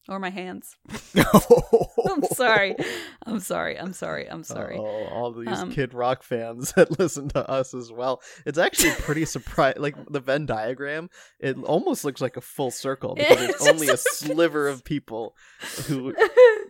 [0.08, 0.76] Or my hands.
[1.16, 2.76] I'm sorry.
[3.24, 3.78] I'm sorry.
[3.78, 4.30] I'm sorry.
[4.30, 4.76] I'm sorry.
[4.78, 8.20] Oh, all these Um, Kid Rock fans that listen to us as well.
[8.44, 9.80] It's actually pretty surprising.
[9.80, 11.08] Like the Venn diagram,
[11.40, 15.36] it almost looks like a full circle because It's there's only a sliver of people
[15.86, 16.14] who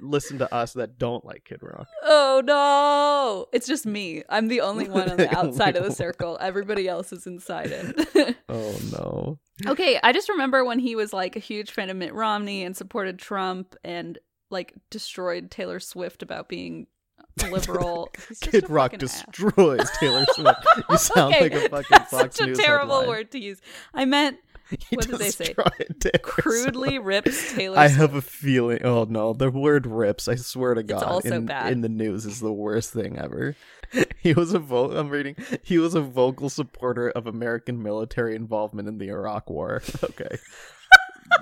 [0.04, 1.86] listen to us that don't like Kid Rock.
[2.02, 3.46] Oh no!
[3.52, 4.22] It's just me.
[4.28, 6.38] I'm the only one on the oh The outside of the circle.
[6.40, 8.36] Everybody else is inside it.
[8.48, 9.38] Oh no.
[9.72, 12.76] okay, I just remember when he was like a huge fan of Mitt Romney and
[12.76, 14.18] supported Trump and
[14.50, 16.86] like destroyed Taylor Swift about being
[17.50, 18.10] liberal.
[18.42, 19.24] Kid Rock fucking ass.
[19.24, 20.60] destroys Taylor Swift.
[20.88, 23.08] You sound Okay, like a fucking That's Fox such a News terrible headline.
[23.08, 23.60] word to use.
[23.92, 24.38] I meant
[24.90, 25.54] What did they say?
[26.22, 28.00] crudely rips Taylor I Swift.
[28.00, 28.80] have a feeling.
[28.84, 31.72] Oh no, the word "rips." I swear to God, also in, bad.
[31.72, 33.56] in the news is the worst thing ever.
[34.18, 35.36] He was a vo- I'm reading.
[35.62, 39.82] He was a vocal supporter of American military involvement in the Iraq War.
[40.04, 40.38] Okay.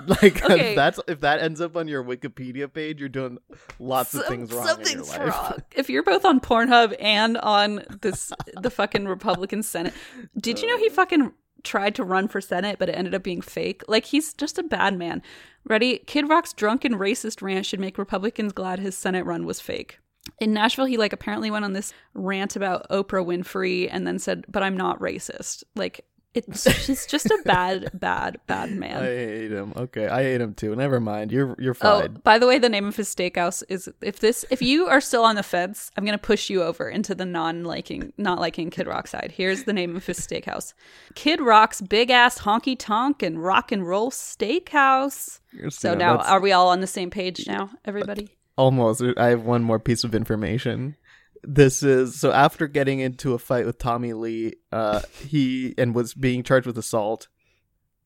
[0.06, 0.74] like Okay.
[0.74, 3.38] that's if that ends up on your Wikipedia page, you're doing
[3.78, 5.28] lots of things wrong in your Something's life.
[5.28, 5.62] wrong.
[5.74, 9.94] If you're both on Pornhub and on this the fucking Republican Senate,
[10.38, 11.32] did you know he fucking
[11.64, 13.82] tried to run for Senate, but it ended up being fake?
[13.88, 15.22] Like he's just a bad man.
[15.64, 15.98] Ready?
[15.98, 19.98] Kid Rock's drunken racist rant should make Republicans glad his Senate run was fake.
[20.38, 24.44] In Nashville, he like apparently went on this rant about Oprah Winfrey and then said,
[24.48, 29.02] "But I'm not racist." Like it's he's just a bad, bad, bad man.
[29.02, 29.72] I hate him.
[29.76, 30.74] Okay, I hate him too.
[30.74, 31.32] Never mind.
[31.32, 32.14] You're you're oh, fine.
[32.16, 35.00] Oh, by the way, the name of his steakhouse is if this if you are
[35.00, 38.70] still on the fence, I'm gonna push you over into the non liking not liking
[38.70, 39.32] Kid Rock side.
[39.36, 40.72] Here's the name of his steakhouse.
[41.14, 45.40] Kid Rock's big ass honky tonk and rock and roll steakhouse.
[45.68, 48.30] So now that's are we all on the same page now, everybody?
[48.56, 49.02] almost.
[49.16, 50.96] I have one more piece of information.
[51.44, 56.14] This is so after getting into a fight with Tommy Lee, uh, he and was
[56.14, 57.28] being charged with assault.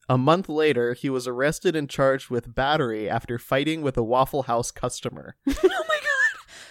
[0.09, 4.45] A month later, he was arrested and charged with battery after fighting with a Waffle
[4.45, 5.37] House customer.
[5.49, 6.17] oh my god.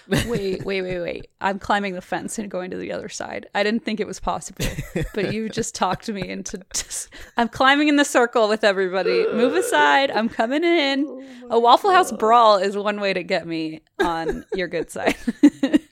[0.07, 1.27] Wait, wait, wait, wait.
[1.41, 3.47] I'm climbing the fence and going to the other side.
[3.55, 4.65] I didn't think it was possible,
[5.13, 9.25] but you just talked me into just I'm climbing in the circle with everybody.
[9.33, 10.11] Move aside.
[10.11, 11.27] I'm coming in.
[11.49, 15.15] A Waffle House brawl is one way to get me on your good side.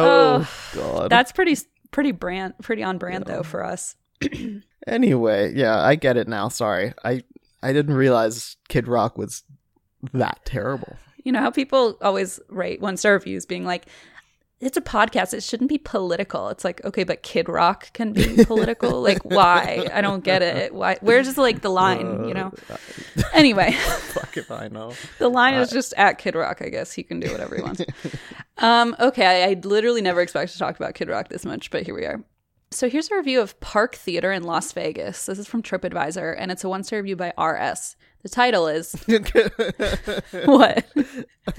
[0.00, 1.10] Oh, God.
[1.10, 1.56] That's pretty
[1.90, 3.96] pretty brand pretty on brand though for us.
[4.86, 6.48] Anyway, yeah, I get it now.
[6.48, 7.22] Sorry, I
[7.62, 9.42] I didn't realize Kid Rock was
[10.12, 10.96] that terrible.
[11.22, 13.86] You know how people always write one star reviews being like,
[14.60, 15.32] it's a podcast.
[15.32, 16.50] It shouldn't be political.
[16.50, 19.00] It's like, okay, but Kid Rock can be political.
[19.00, 19.88] like, why?
[19.90, 20.74] I don't get it.
[20.74, 20.98] Why?
[21.00, 22.28] Where's like the line?
[22.28, 22.52] You know.
[22.68, 22.76] Uh,
[23.32, 24.92] anyway, Fuck if I know.
[25.18, 26.60] the line is just at Kid Rock.
[26.60, 27.80] I guess he can do whatever he wants.
[28.58, 28.96] um.
[28.98, 29.44] Okay.
[29.44, 32.04] I, I literally never expected to talk about Kid Rock this much, but here we
[32.04, 32.24] are.
[32.74, 35.26] So here's a review of Park Theater in Las Vegas.
[35.26, 37.94] This is from TripAdvisor, and it's a one-star review by RS.
[38.24, 38.92] The title is
[40.44, 40.84] what?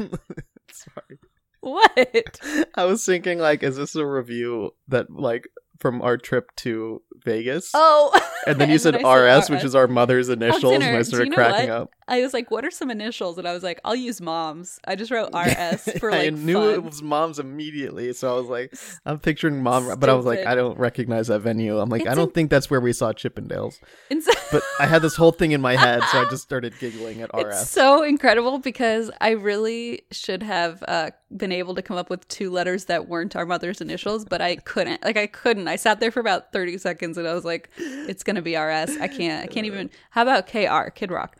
[0.71, 1.19] Sorry.
[1.61, 2.39] What?
[2.75, 5.47] I was thinking, like, is this a review that, like,
[5.79, 7.71] from our trip to Vegas?
[7.73, 11.25] Oh, and then you said, I RS, which is our mother's initials, and I started
[11.25, 11.77] you know cracking what?
[11.81, 11.91] up.
[12.07, 14.95] I was like, "What are some initials?" And I was like, "I'll use mom's." I
[14.95, 16.73] just wrote RS for like I knew fun.
[16.75, 18.73] it was mom's immediately, so I was like,
[19.07, 21.79] I'm picturing mom, but I was like, I don't recognize that venue.
[21.79, 23.79] I'm like, It's I don't in- think that's where we saw Chippendales.
[24.21, 27.21] So- But I had this whole thing in my head, so I just started giggling
[27.21, 27.69] at it's RS.
[27.71, 32.51] so incredible because I really should have uh, been able to come up with two
[32.51, 35.03] letters that weren't our mother's initials, but I couldn't.
[35.03, 35.67] Like I couldn't.
[35.67, 38.97] I sat there for about thirty seconds and I was like, "It's gonna be RS.
[38.97, 39.43] I can't.
[39.43, 41.37] I can't even." How about KR Kid Rock?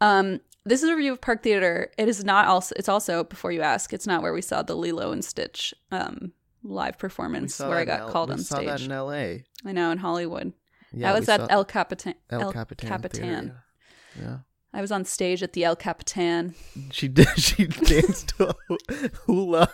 [0.00, 1.90] Um, this is a review of Park Theater.
[1.96, 2.74] It is not also.
[2.76, 3.92] It's also before you ask.
[3.92, 8.00] It's not where we saw the Lilo and Stitch um, live performance where I got
[8.00, 8.86] L- call we on saw that stage.
[8.86, 9.44] in L.A.
[9.64, 10.52] I know in Hollywood.
[10.92, 12.14] Yeah, that was at El Capitan.
[12.30, 12.88] El Capitan.
[12.88, 13.54] Capitan.
[14.16, 14.22] Yeah.
[14.22, 14.36] yeah.
[14.72, 16.54] I was on stage at the El Capitan.
[16.90, 17.28] She did.
[17.36, 18.54] She danced to
[19.26, 19.70] hula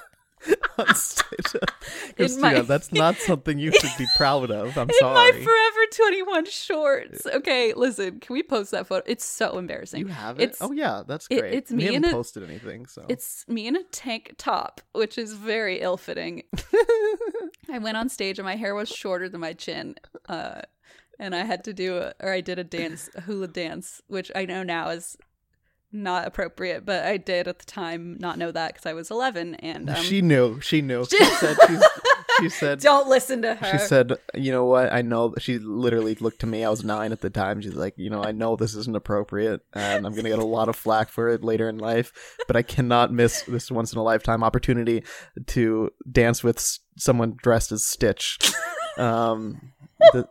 [0.79, 1.63] on stage.
[2.17, 4.77] Christina, my- that's not something you should be proud of.
[4.77, 5.33] I'm in sorry.
[5.33, 7.27] my Forever 21 shorts.
[7.27, 9.03] Okay, listen, can we post that photo?
[9.07, 10.01] It's so embarrassing.
[10.01, 10.45] you have it?
[10.51, 11.55] It's, oh yeah, that's it- great.
[11.55, 14.81] it's we me haven't in a- posted anything, so It's me in a tank top,
[14.93, 16.43] which is very ill fitting.
[17.73, 19.95] I went on stage and my hair was shorter than my chin.
[20.29, 20.63] Uh,
[21.19, 24.31] and I had to do a, or I did a dance, a hula dance, which
[24.35, 25.17] I know now is
[25.93, 29.57] not appropriate, but I did at the time not know that because I was 11.
[29.57, 30.61] And um, she knew.
[30.61, 31.05] She knew.
[31.11, 31.57] She said.
[31.67, 31.83] She's,
[32.41, 32.81] she said.
[32.81, 33.71] don't listen to her.
[33.73, 34.93] She said, "You know what?
[34.93, 36.65] I know." She literally looked to me.
[36.65, 37.61] I was nine at the time.
[37.61, 40.69] She's like, "You know, I know this isn't appropriate, and I'm gonna get a lot
[40.69, 42.13] of flack for it later in life,
[42.47, 45.05] but I cannot miss this once in a lifetime opportunity
[45.49, 48.39] to dance with someone dressed as Stitch."
[48.99, 49.73] Um,
[50.13, 50.29] the-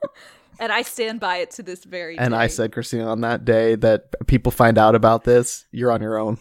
[0.62, 3.76] and I stand by it to this very and I said, Christina, on that day
[3.76, 6.38] that people find out about this, you're on your own.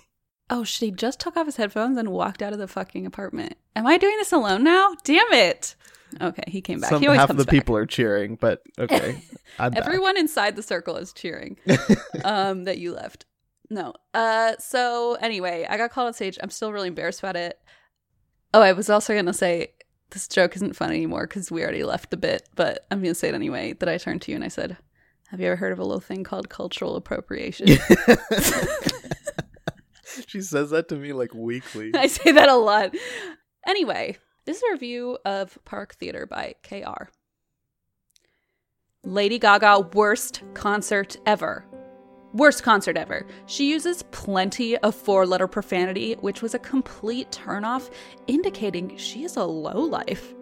[0.51, 3.57] Oh, shit, he just took off his headphones and walked out of the fucking apartment.
[3.75, 4.95] Am I doing this alone now?
[5.05, 5.75] Damn it.
[6.21, 6.91] Okay, he came back.
[6.91, 7.61] Some he always half comes of the back.
[7.61, 9.23] people are cheering, but okay,
[9.59, 9.87] I'm back.
[9.87, 11.57] Everyone inside the circle is cheering
[12.25, 13.27] um, that you left.
[13.71, 13.95] No.
[14.13, 14.55] Uh.
[14.59, 16.37] So anyway, I got called on stage.
[16.43, 17.59] I'm still really embarrassed about it.
[18.53, 19.73] Oh, I was also gonna say
[20.11, 23.29] this joke isn't funny anymore because we already left the bit, but I'm gonna say
[23.29, 23.75] it anyway.
[23.75, 24.77] That I turned to you and I said,
[25.29, 27.67] "Have you ever heard of a little thing called cultural appropriation?"
[30.27, 31.93] she says that to me like weekly.
[31.95, 32.95] I say that a lot.
[33.67, 37.11] Anyway, this is a review of Park Theater by KR.
[39.03, 41.65] Lady Gaga, worst concert ever.
[42.33, 43.27] Worst concert ever.
[43.47, 47.91] She uses plenty of four letter profanity, which was a complete turnoff,
[48.29, 50.33] indicating she is a lowlife.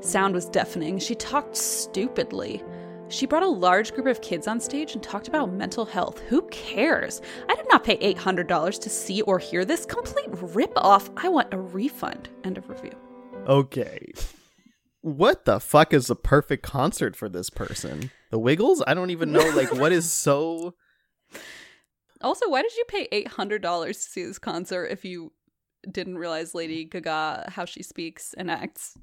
[0.00, 0.98] Sound was deafening.
[1.00, 2.62] She talked stupidly.
[3.08, 6.20] She brought a large group of kids on stage and talked about mental health.
[6.28, 7.20] Who cares?
[7.48, 11.10] I did not pay $800 to see or hear this complete rip-off.
[11.16, 12.28] I want a refund.
[12.44, 12.92] End of review.
[13.48, 14.12] Okay.
[15.02, 18.10] What the fuck is the perfect concert for this person?
[18.30, 18.82] The Wiggles?
[18.86, 20.74] I don't even know like what is so
[22.22, 25.32] Also, why did you pay $800 to see this concert if you
[25.90, 28.96] didn't realize Lady Gaga, how she speaks and acts?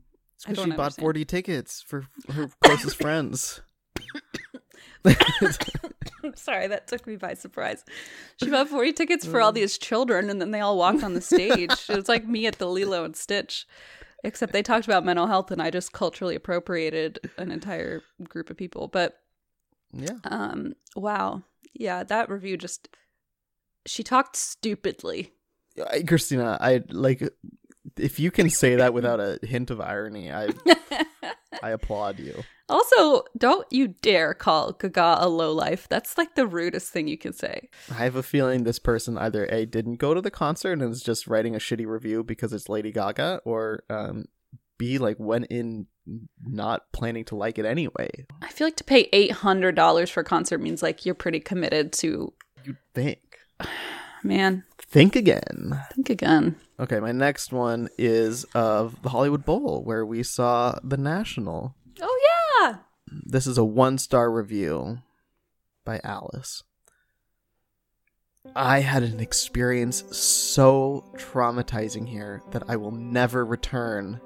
[0.46, 3.62] Because she bought 40 tickets for her closest friends.
[5.06, 5.16] I'm
[6.36, 7.84] sorry, that took me by surprise.
[8.38, 11.22] She bought 40 tickets for all these children and then they all walked on the
[11.22, 11.72] stage.
[11.90, 13.68] it was like me at the Lilo and Stitch,
[14.24, 18.58] except they talked about mental health and I just culturally appropriated an entire group of
[18.58, 18.88] people.
[18.88, 19.18] But
[19.92, 20.18] Yeah.
[20.26, 21.44] um wow.
[21.74, 22.88] Yeah, that review just
[23.86, 25.34] she talked stupidly.
[25.92, 27.28] I, Christina, I like
[27.98, 30.50] if you can say that without a hint of irony, I
[31.64, 32.44] I applaud you.
[32.70, 35.88] also, don't you dare call Gaga a lowlife.
[35.90, 37.70] That's like the rudest thing you can say.
[37.90, 41.02] I have a feeling this person either A didn't go to the concert and is
[41.02, 44.26] just writing a shitty review because it's Lady Gaga or um
[44.78, 45.88] B like went in
[46.46, 48.10] not planning to like it anyway.
[48.42, 52.34] I feel like to pay $800 for a concert means like you're pretty committed to
[52.66, 53.33] You think.
[54.24, 55.80] man, Think again.
[55.94, 56.56] think again.
[56.80, 61.76] Okay, my next one is of the Hollywood Bowl, where we saw The National.
[62.02, 62.20] Oh
[62.62, 62.78] yeah.
[63.26, 65.00] This is a one star review
[65.86, 66.64] by Alice.
[68.56, 74.20] I had an experience so traumatizing here that I will never return.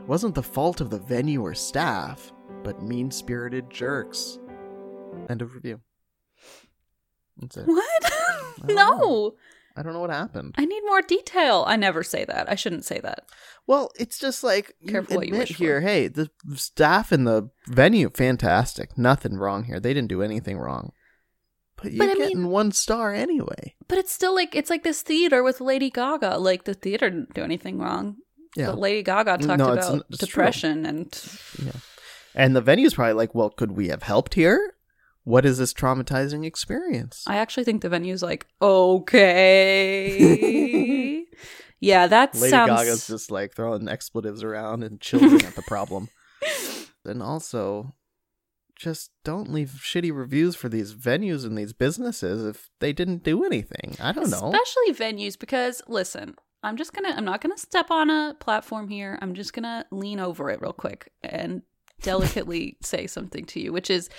[0.00, 4.38] It wasn't the fault of the venue or staff, but mean spirited jerks.
[5.30, 5.80] End of review.
[7.38, 7.58] What?
[7.58, 9.34] don't no.
[9.78, 10.54] I don't know what happened.
[10.56, 11.64] I need more detail.
[11.66, 12.50] I never say that.
[12.50, 13.26] I shouldn't say that.
[13.66, 15.80] Well, it's just like you Careful what you admit wish here.
[15.82, 15.86] for.
[15.86, 18.96] Hey, the staff in the venue, fantastic.
[18.96, 19.78] Nothing wrong here.
[19.78, 20.92] They didn't do anything wrong.
[21.76, 23.74] But you're But I mean- getting one star anyway.
[23.86, 26.38] But it's still like it's like this theater with Lady Gaga.
[26.38, 28.16] Like the theater didn't do anything wrong.
[28.56, 30.26] Yeah, But Lady Gaga talked No, about it's true.
[30.26, 31.22] depression and
[31.62, 31.72] yeah,
[32.34, 34.72] and the venue's probably like, well, could we have helped here?
[35.26, 37.24] What is this traumatizing experience?
[37.26, 40.06] I actually think the venue's like, okay.
[41.80, 46.08] yeah, that Lady sounds Gaga's just like throwing expletives around and children at the problem.
[47.04, 47.94] And also,
[48.74, 53.44] just don't leave shitty reviews for these venues and these businesses if they didn't do
[53.44, 53.96] anything.
[54.00, 54.52] I don't know.
[54.52, 56.34] Especially venues because listen,
[56.64, 59.20] I'm just gonna I'm not gonna step on a platform here.
[59.22, 61.62] I'm just gonna lean over it real quick and
[62.02, 64.10] delicately say something to you, which is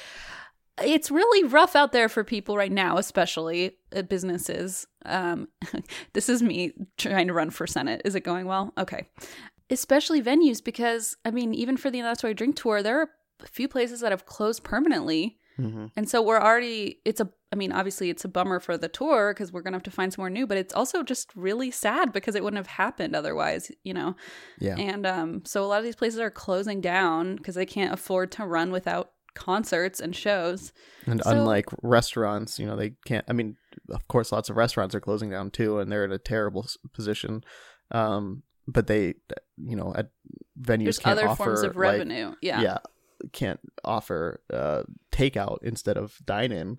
[0.84, 4.86] it's really rough out there for people right now, especially at businesses.
[5.06, 5.48] Um,
[6.14, 8.02] this is me trying to run for Senate.
[8.06, 8.74] Is it going well?
[8.78, 9.08] Okay.
[9.70, 13.10] Especially venues, because I mean, even for the That's Why I Drink tour, there are
[13.44, 15.38] a few places that have closed permanently.
[15.60, 15.92] Mhm.
[15.96, 19.34] And so we're already, it's a I mean, obviously it's a bummer for the tour
[19.34, 22.36] because we're gonna have to find somewhere new, but it's also just really sad because
[22.36, 24.16] it wouldn't have happened otherwise, you know.
[24.60, 24.76] Yeah.
[24.78, 28.32] And um, so a lot of these places are closing down because they can't afford
[28.34, 30.74] to run without concerts and shows.
[31.06, 33.24] And So- unlike restaurants, you know, they can't.
[33.30, 33.56] I mean,
[33.90, 37.44] of course, lots of restaurants are closing down too, and they're in a terrible position.
[37.92, 39.14] Um, but they,
[39.58, 40.10] you know, at
[40.60, 42.36] venues can't other offer forms of like, revenue.
[42.42, 42.62] yeah.
[42.62, 42.78] yeah,
[43.32, 46.78] can't offer uh takeout instead of dine in.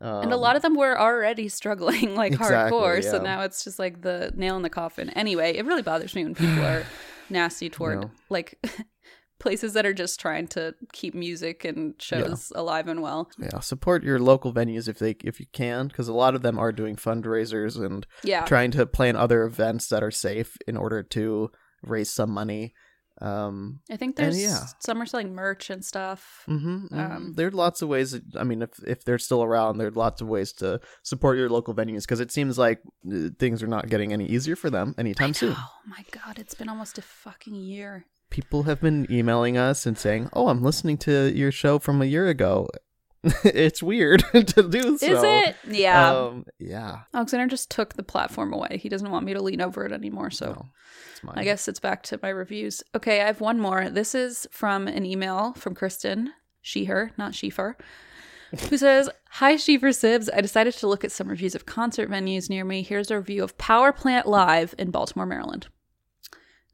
[0.00, 3.02] Um, And a lot of them were already struggling like Exactly, hardcore.
[3.04, 5.10] So now it's just like the nail in the coffin.
[5.10, 6.84] Anyway, it really bothers me when people are
[7.30, 8.10] nasty toward No.
[8.30, 8.58] like
[9.38, 13.30] places that are just trying to keep music and shows alive and well.
[13.38, 16.58] yeah, support your local venues if they if you can, because a lot of them
[16.58, 18.44] are doing fundraisers and Yeah.
[18.44, 21.50] trying to plan other events that are safe in order to
[21.82, 22.74] raise some money.
[23.20, 24.60] Um, I think And there's yeah.
[24.78, 26.44] some are selling merch and stuff.
[26.48, 28.20] Mm-hmm, Um, there are lots of ways.
[28.36, 31.48] I mean, if if they're still around, there are lots of ways to support your
[31.50, 32.80] local venues because it seems like
[33.12, 35.54] uh, things are not getting any easier for them anytime soon.
[35.56, 38.06] Oh my god, it's been almost a fucking year.
[38.30, 42.06] People have been emailing us and saying, "Oh, I'm listening to your show from a
[42.06, 42.68] year ago."
[43.44, 45.06] it's weird to do so.
[45.06, 45.56] Is it?
[45.68, 46.12] Yeah.
[46.16, 47.00] Um, yeah.
[47.12, 48.78] Alexander just took the platform away.
[48.80, 50.68] He doesn't want me to lean over it anymore, so
[51.24, 51.32] No.
[51.34, 52.82] I guess it's back to my reviews.
[52.94, 53.90] Okay, I have one more.
[53.90, 57.74] This is from an email from Kristen, she, her, not Schiefer,
[58.70, 60.28] who says, Hi, Schiefer Sibs.
[60.32, 62.82] I decided to look at some reviews of concert venues near me.
[62.82, 65.66] Here's a review of Power Plant Live in Baltimore, Maryland.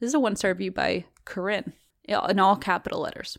[0.01, 1.73] This is a one star review by Corinne
[2.05, 3.39] in all capital letters.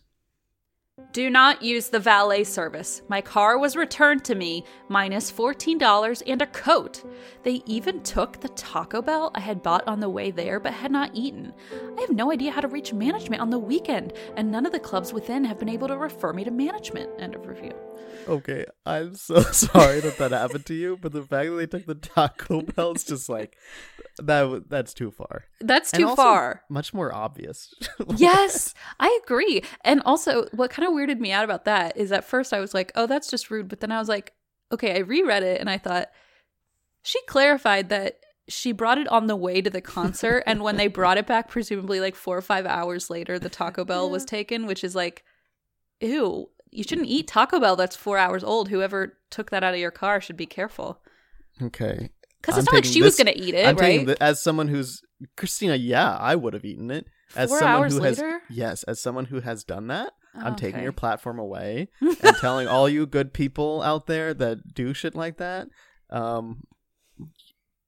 [1.12, 3.02] Do not use the valet service.
[3.10, 7.04] My car was returned to me minus $14 and a coat.
[7.44, 10.92] They even took the Taco Bell I had bought on the way there but had
[10.92, 11.54] not eaten.
[11.98, 14.80] I have no idea how to reach management on the weekend, and none of the
[14.80, 17.10] clubs within have been able to refer me to management.
[17.20, 17.74] End of review.
[18.28, 21.86] Okay, I'm so sorry that that happened to you, but the fact that they took
[21.86, 23.58] the Taco Bell is just like
[24.18, 24.64] that.
[24.70, 25.46] That's too far.
[25.62, 26.62] That's And too also far.
[26.70, 27.74] Much more obvious.
[28.16, 29.64] yes, I agree.
[29.82, 32.74] And also, what kind of weirded me out about that is at first I was
[32.74, 33.68] like, oh, that's just rude.
[33.68, 34.34] But then I was like,
[34.72, 36.10] okay, I reread it and I thought,
[37.04, 40.44] she clarified that she brought it on the way to the concert.
[40.48, 43.86] and when they brought it back, presumably like four or five hours later, the Taco
[43.86, 45.24] Bell was taken, which is like,
[46.00, 48.70] ew, you shouldn't eat Taco Bell that's four hours old.
[48.70, 51.00] Whoever took that out of your car should be careful.
[51.62, 52.10] okay.
[52.42, 54.06] Because it's I'm not like taking she was going to eat it, I'm right?
[54.06, 55.02] the, as someone who's
[55.36, 55.76] Christina.
[55.76, 57.08] Yeah, I would have eaten it.
[57.36, 60.84] As Four someone hours who has yes, as someone who has done that, I'm taking
[60.84, 65.38] your platform away and telling all you good people out there that do shit like
[65.38, 65.68] that.
[66.10, 66.64] Um,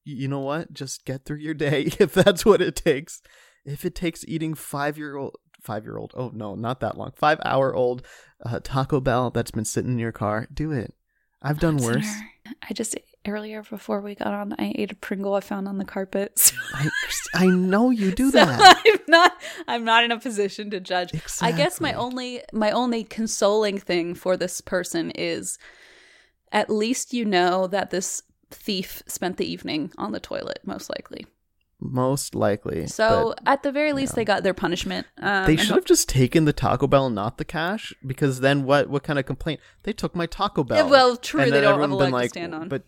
[0.03, 0.73] you know what?
[0.73, 3.21] Just get through your day if that's what it takes.
[3.65, 7.11] If it takes eating five year old, five year old, oh no, not that long,
[7.15, 8.05] five hour old
[8.45, 10.93] uh, Taco Bell that's been sitting in your car, do it.
[11.41, 12.07] I've done worse.
[12.07, 12.55] Sinner.
[12.67, 12.95] I just
[13.27, 16.33] earlier before we got on, I ate a Pringle I found on the carpet.
[16.47, 16.89] So, I,
[17.33, 18.81] I know you do so that.
[18.85, 19.33] I'm not
[19.67, 21.11] I'm not in a position to judge.
[21.41, 25.57] I guess my only my only consoling thing for this person is
[26.51, 31.25] at least you know that this thief spent the evening on the toilet, most likely.
[31.79, 32.87] Most likely.
[32.87, 35.05] So but at the very least, they got their punishment.
[35.19, 38.89] Um, they should have just taken the Taco Bell, not the cash, because then what?
[38.89, 39.59] What kind of complaint?
[39.83, 40.77] They took my Taco Bell.
[40.77, 42.67] Yeah, well, true, they don't have a leg been to stand on.
[42.67, 42.83] But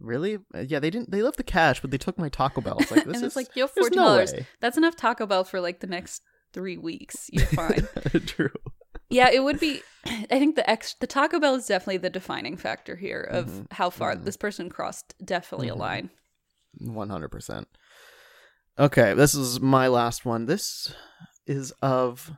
[0.00, 1.10] really, Uh, yeah, they didn't.
[1.10, 2.76] They left the cash, but they took my Taco Bell.
[2.80, 4.34] It's like this and is it's like you have there's fourteen no dollars.
[4.60, 7.28] That's enough Taco Bell for like the next three weeks.
[7.32, 7.86] You're fine.
[8.26, 8.50] True.
[9.08, 9.82] Yeah, it would be.
[10.06, 13.62] I think the ex the Taco Bell is definitely the defining factor here of Mm-hmm.
[13.72, 16.10] how far this person crossed definitely a line.
[16.78, 17.68] One hundred percent.
[18.78, 20.46] Okay, this is my last one.
[20.46, 20.92] This
[21.46, 22.32] is of.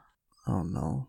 [0.47, 1.09] Oh no,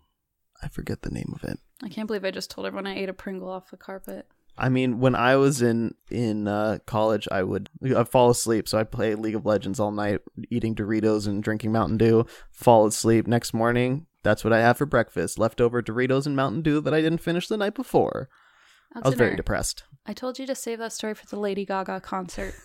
[0.63, 1.59] I forget the name of it.
[1.83, 4.27] I can't believe I just told everyone I ate a Pringle off the carpet.
[4.59, 8.67] I mean, when I was in in uh, college, I would I'd fall asleep.
[8.67, 10.19] So I'd play League of Legends all night,
[10.49, 12.25] eating Doritos and drinking Mountain Dew.
[12.51, 13.25] Fall asleep.
[13.25, 17.01] Next morning, that's what I have for breakfast: leftover Doritos and Mountain Dew that I
[17.01, 18.29] didn't finish the night before.
[18.93, 19.83] I was very depressed.
[20.05, 22.55] I told you to save that story for the Lady Gaga concert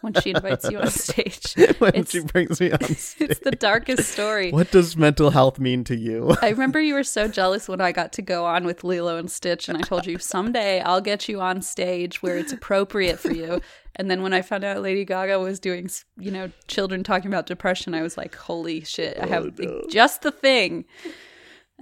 [0.00, 1.54] when she invites you on stage.
[1.78, 3.30] when It's- she brings me on stage.
[3.30, 4.50] It's the darkest story.
[4.50, 6.36] What does mental health mean to you?
[6.42, 9.30] I remember you were so jealous when I got to go on with Lilo and
[9.30, 13.32] Stitch, and I told you someday I'll get you on stage where it's appropriate for
[13.32, 13.60] you.
[13.96, 17.46] And then when I found out Lady Gaga was doing, you know, children talking about
[17.46, 20.84] depression, I was like, holy shit, I have oh, just the thing.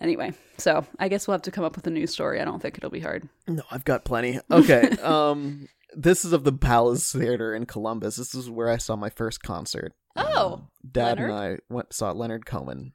[0.01, 2.41] Anyway, so I guess we'll have to come up with a new story.
[2.41, 3.29] I don't think it'll be hard.
[3.47, 4.41] No, I've got plenty.
[4.51, 4.91] Okay.
[5.03, 8.17] um this is of the Palace Theater in Columbus.
[8.17, 9.93] This is where I saw my first concert.
[10.17, 11.31] Oh, Um, Dad Leonard?
[11.31, 12.95] and I went saw Leonard Cohen.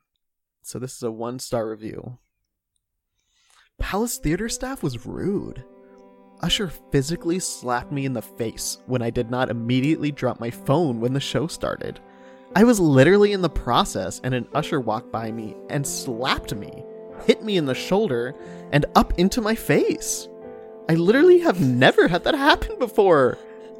[0.63, 2.17] So this is a one star review.
[3.79, 5.63] Palace Theater staff was rude.
[6.41, 10.99] Usher physically slapped me in the face when I did not immediately drop my phone
[10.99, 11.99] when the show started.
[12.55, 16.83] I was literally in the process, and an usher walked by me and slapped me,
[17.25, 18.33] hit me in the shoulder,
[18.71, 20.27] and up into my face.
[20.89, 23.37] I literally have never had that happen before.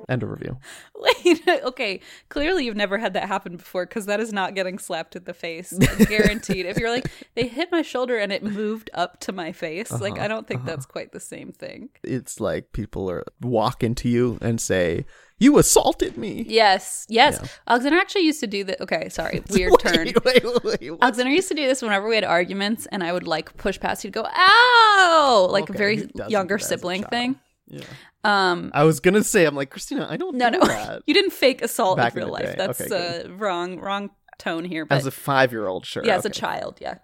[0.09, 0.57] End of review.
[0.95, 1.99] Wait, okay.
[2.29, 5.33] Clearly, you've never had that happen before because that is not getting slapped in the
[5.33, 5.71] face.
[6.07, 6.65] Guaranteed.
[6.65, 10.13] if you're like, they hit my shoulder and it moved up to my face, like,
[10.13, 11.89] Uh-huh, I don't think that's quite the same thing.
[12.03, 15.05] It's like people are walk into you and say,
[15.39, 17.39] "You assaulted me." Yes, yes.
[17.41, 17.47] Yeah.
[17.67, 18.79] Alexander actually used to do that.
[18.81, 19.43] Okay, sorry.
[19.49, 20.05] Weird turn.
[20.23, 20.91] Wait, wait, wait.
[21.01, 24.03] Alexander used to do this whenever we had arguments, and I would like push past.
[24.03, 27.39] He'd go, "Ow!" Like Okay, a very younger sibling thing.
[27.67, 27.83] Yeah.
[28.23, 30.07] Um, I was gonna say, I'm like Christina.
[30.09, 31.03] I don't no, do no, that.
[31.07, 32.51] you didn't fake assault Back in in real the life.
[32.51, 32.55] day.
[32.57, 34.09] That's Okay, uh, wrong, wrong
[34.39, 34.85] tone here.
[34.85, 36.05] But As a five year old, sure.
[36.05, 36.99] yeah, as a child, yeah.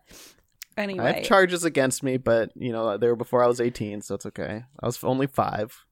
[0.75, 4.01] Anyway, I have charges against me, but you know they were before I was 18,
[4.01, 4.63] so it's okay.
[4.81, 5.85] I was only five.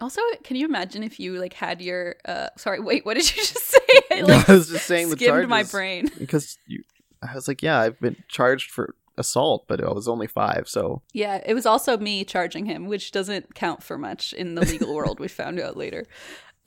[0.00, 2.16] also, can you imagine if you like had your?
[2.26, 3.78] uh Sorry, wait, what did you just say?
[4.12, 6.10] I, like, I was just saying the skimmed my brain.
[6.18, 6.82] because you,
[7.22, 11.02] I was like, yeah, I've been charged for assault, but I was only five, so
[11.12, 14.94] Yeah, it was also me charging him, which doesn't count for much in the legal
[14.94, 15.20] world.
[15.20, 16.06] We found out later.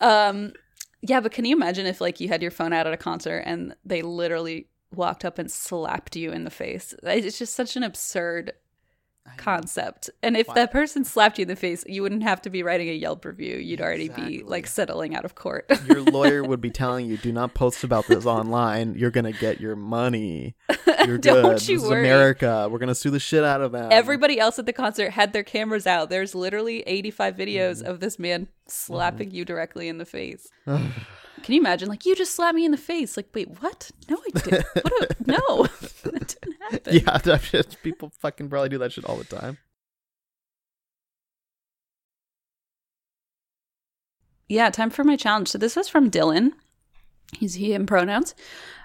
[0.02, 0.54] Um,
[1.02, 3.44] yeah, but can you imagine if like you had your phone out at a concert
[3.46, 6.94] and they literally walked up and slapped you in the face?
[7.04, 8.54] It's just such an absurd
[9.38, 10.10] concept.
[10.24, 12.90] And if that person slapped you in the face, you wouldn't have to be writing
[12.90, 13.58] a Yelp review.
[13.58, 15.66] You'd already be like settling out of court.
[15.88, 18.96] your lawyer would be telling you, "Do not post about this online.
[18.96, 20.56] You're gonna get your money.
[21.06, 21.68] You're Don't good.
[21.68, 22.02] you this is worry.
[22.02, 22.68] America.
[22.70, 25.44] We're gonna sue the shit out of them." Everybody else at the concert had their
[25.44, 26.10] cameras out.
[26.10, 27.88] There's literally 85 videos Mm-hmm.
[27.92, 30.48] of this man slapping you directly in the face.
[31.44, 31.90] Can you imagine?
[31.90, 33.18] Like, you just slapped me in the face.
[33.18, 33.92] Like, wait, what?
[34.10, 34.66] No, I didn't.
[34.84, 35.64] What a, no,
[36.04, 36.94] that didn't happen.
[36.94, 39.58] yeah, that shit, people fucking probably do that shit all the time.
[44.48, 45.50] Yeah, time for my challenge.
[45.50, 46.54] So this is from Dylan.
[47.38, 48.34] He's he in pronouns.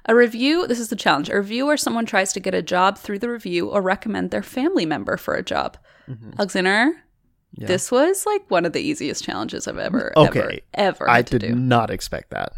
[0.06, 0.66] A review.
[0.66, 1.30] This is the challenge.
[1.30, 4.42] A review where someone tries to get a job through the review or recommend their
[4.42, 5.78] family member for a job.
[6.08, 6.32] Mm-hmm.
[6.38, 6.92] Alexander,
[7.56, 7.66] Yeah.
[7.68, 10.62] this was like one of the easiest challenges I've ever, Okay.
[10.74, 11.54] ever, ever I did do.
[11.54, 12.52] not expect that.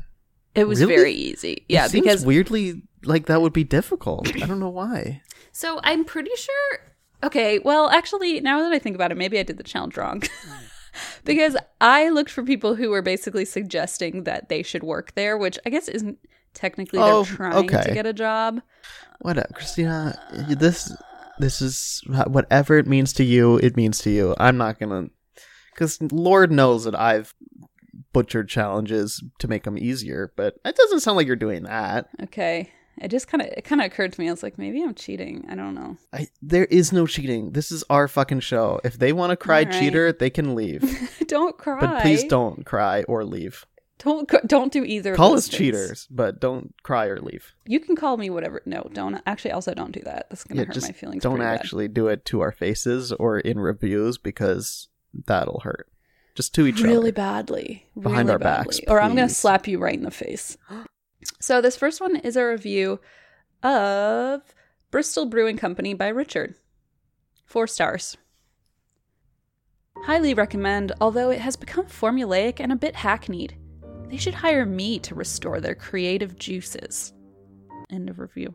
[0.55, 0.95] It was Really?
[0.97, 1.65] very easy.
[1.69, 4.35] Yeah, because weirdly like that would be difficult.
[4.43, 5.21] I don't know why.
[5.53, 6.79] so I'm pretty sure.
[7.23, 10.23] Okay, well, actually, now that I think about it, maybe I did the challenge wrong.
[11.25, 15.59] because I looked for people who were basically suggesting that they should work there, which
[15.67, 16.19] I guess isn't
[16.55, 18.61] technically Oh, they're trying to get a job.
[19.21, 20.19] What, Christina?
[20.59, 20.91] This
[21.39, 23.57] this is whatever it means to you.
[23.59, 24.35] It means to you.
[24.39, 25.09] I'm not gonna,
[25.73, 27.35] because Lord knows that I've
[28.13, 32.09] butchered challenges to make them easier, but it doesn't sound like you're doing that.
[32.23, 32.73] Okay.
[32.99, 34.29] It just kind of it kind of occurred to me.
[34.29, 35.45] I was like, maybe I'm cheating.
[35.51, 35.99] I don't know.
[36.15, 37.53] I, there is no cheating.
[37.53, 38.81] This is our fucking show.
[38.85, 39.73] If they want to cry right.
[39.73, 40.83] cheater, they can leave.
[41.27, 41.79] don't cry.
[41.79, 43.67] But please don't cry or leave.
[43.99, 45.13] Don't don't do either.
[45.13, 45.59] of Call those us things.
[45.59, 47.55] cheaters, but don't cry or leave.
[47.65, 48.61] You can call me whatever.
[48.67, 49.21] No, don't.
[49.27, 50.29] Actually, also don't do that.
[50.31, 51.23] That's gonna Yeah, hurt my feelings.
[51.23, 51.61] don't pretty bad.
[51.61, 54.89] actually do it to our faces or in reviews because
[55.27, 55.89] that'll hurt.
[56.35, 56.93] Just to each really other.
[56.99, 58.89] Really badly Behind really our backs, badly.
[58.95, 60.59] or i'm gonna slap you right in the face
[61.41, 63.01] so this first one is a review
[63.63, 64.43] of
[64.91, 66.55] bristol brewing company by richard
[67.47, 68.19] four stars
[70.05, 73.55] highly recommend although it has become formulaic and a bit hackneyed
[74.09, 77.13] they should hire me to restore their creative juices
[77.91, 78.55] end of review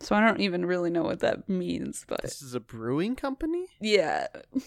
[0.00, 3.66] so i don't even really know what that means but This is a brewing company?
[3.80, 4.26] yeah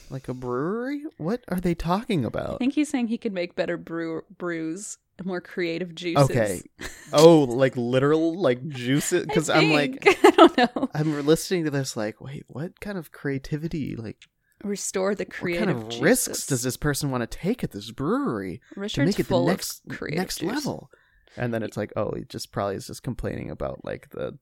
[0.10, 1.04] Like a brewery?
[1.18, 2.56] What are they talking about?
[2.56, 6.30] I think he's saying he could make better brew brews and more creative juices.
[6.30, 6.62] Okay.
[7.16, 10.00] Oh, like literal like juices because I'm like.
[10.24, 10.90] I don't know.
[10.96, 14.18] I'm listening to this like, wait, what kind of creativity like
[14.64, 16.02] Restore the what creative kind of juices.
[16.02, 19.42] risks does this person want to take at this brewery to Richard's make it the
[19.44, 19.82] next
[20.16, 20.54] next juice.
[20.54, 20.90] level?
[21.36, 24.38] And then it's like, oh, he just probably is just complaining about like the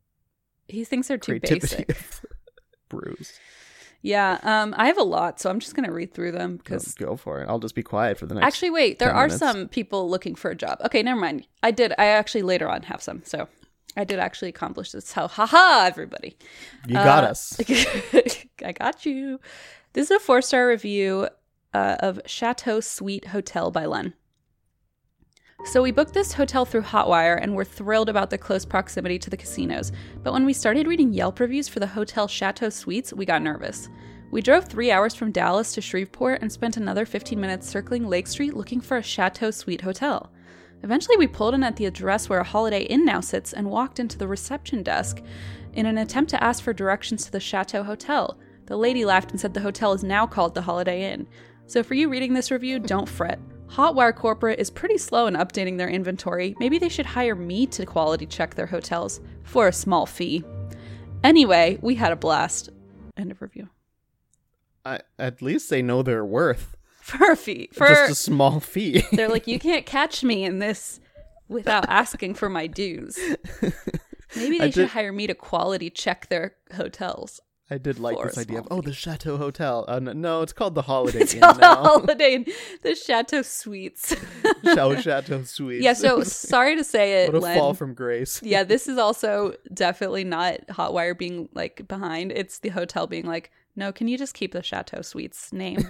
[0.68, 1.96] He thinks they're too basic.
[2.90, 3.34] brews.
[4.04, 6.94] Yeah, um, I have a lot, so I'm just gonna read through them Go, because
[6.96, 7.48] go for it.
[7.48, 8.46] I'll just be quiet for the next.
[8.48, 9.40] actually, wait, there are minutes.
[9.40, 10.80] some people looking for a job.
[10.86, 11.48] Okay, never mind.
[11.62, 11.94] I did.
[12.00, 13.48] I actually later on have some, so
[13.96, 15.06] I did actually accomplish this.
[15.08, 16.36] So, haha, everybody.
[16.88, 17.60] you got Uh, us.
[18.66, 19.40] I got you.
[19.94, 21.28] This is a four star review
[21.74, 24.14] uh, of Chateau Suite Hotel by Len.
[25.66, 29.30] So we booked this hotel through Hotwire and were thrilled about the close proximity to
[29.30, 29.92] the casinos.
[30.24, 33.90] But when we started reading Yelp reviews for the hotel Chateau Suites, we got nervous.
[34.32, 38.28] We drove three hours from Dallas to Shreveport and spent another 15 minutes circling Lake
[38.28, 40.32] Street looking for a Chateau Suite hotel.
[40.84, 44.00] Eventually, we pulled in at the address where a Holiday Inn now sits and walked
[44.00, 45.22] into the reception desk
[45.74, 48.40] in an attempt to ask for directions to the Chateau Hotel.
[48.72, 51.28] The lady laughed and said the hotel is now called the Holiday Inn.
[51.68, 53.38] So for you reading this review, don't fret.
[53.68, 56.56] Hotwire Corporate is pretty slow in updating their inventory.
[56.58, 60.46] Maybe they should hire me to quality check their hotels for a small fee.
[61.22, 62.70] Anyway, we had a blast.
[63.18, 63.68] End of review.
[64.86, 66.78] I, at least they know their worth.
[67.02, 67.68] For a fee.
[67.74, 69.04] For Just a small fee.
[69.12, 71.02] they're like, you can't catch me in this
[71.50, 73.20] without asking for my dues.
[74.38, 77.42] Maybe they I should hire me to quality check their hotels.
[77.72, 79.86] I did like this idea of oh the Chateau Hotel.
[79.88, 81.76] Uh, no, it's called the Holiday It's Inn the now.
[81.84, 82.46] Holiday Inn,
[82.82, 84.14] the Chateau Suites.
[84.66, 85.82] Chateau Chateau Suite.
[85.82, 87.58] yeah, so sorry to say it, what a Len.
[87.58, 88.44] fall from grace.
[88.44, 92.34] yeah, this is also definitely not Hotwire being like behind.
[92.34, 95.88] It's the hotel being like, no, can you just keep the Chateau Suites name?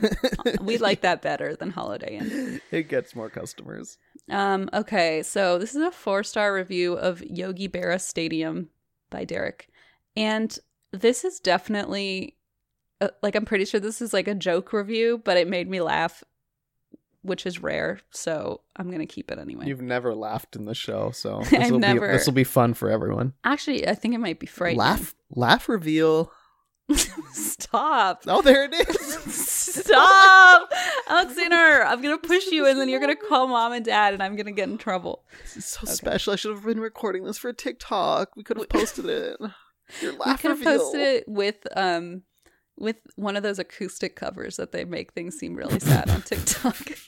[0.62, 2.62] we like that better than Holiday Inn.
[2.70, 3.98] It gets more customers.
[4.30, 8.70] Um, okay, so this is a four star review of Yogi Berra Stadium
[9.10, 9.68] by Derek.
[10.16, 10.58] And
[10.92, 12.36] this is definitely,
[13.00, 15.82] uh, like, I'm pretty sure this is like a joke review, but it made me
[15.82, 16.24] laugh,
[17.22, 18.00] which is rare.
[18.12, 19.68] So I'm to keep it anyway.
[19.68, 22.74] You've never laughed in the show, so this will be never- this will be fun
[22.74, 23.34] for everyone.
[23.44, 24.80] Actually, I think it might be frightening.
[24.80, 26.32] Laugh laugh reveal.
[27.32, 28.24] Stop.
[28.28, 29.16] Oh, there it is.
[29.86, 30.70] Stop!
[31.08, 34.14] Alexander, I'm going to push you and then you're going to call mom and dad
[34.14, 35.24] and I'm going to get in trouble.
[35.44, 36.34] This is so special.
[36.34, 38.36] I should have been recording this for TikTok.
[38.36, 39.38] We could have posted it.
[40.02, 42.24] Your we laugh could have posted it with um
[42.78, 46.78] with one of those acoustic covers that they make things seem really sad on TikTok.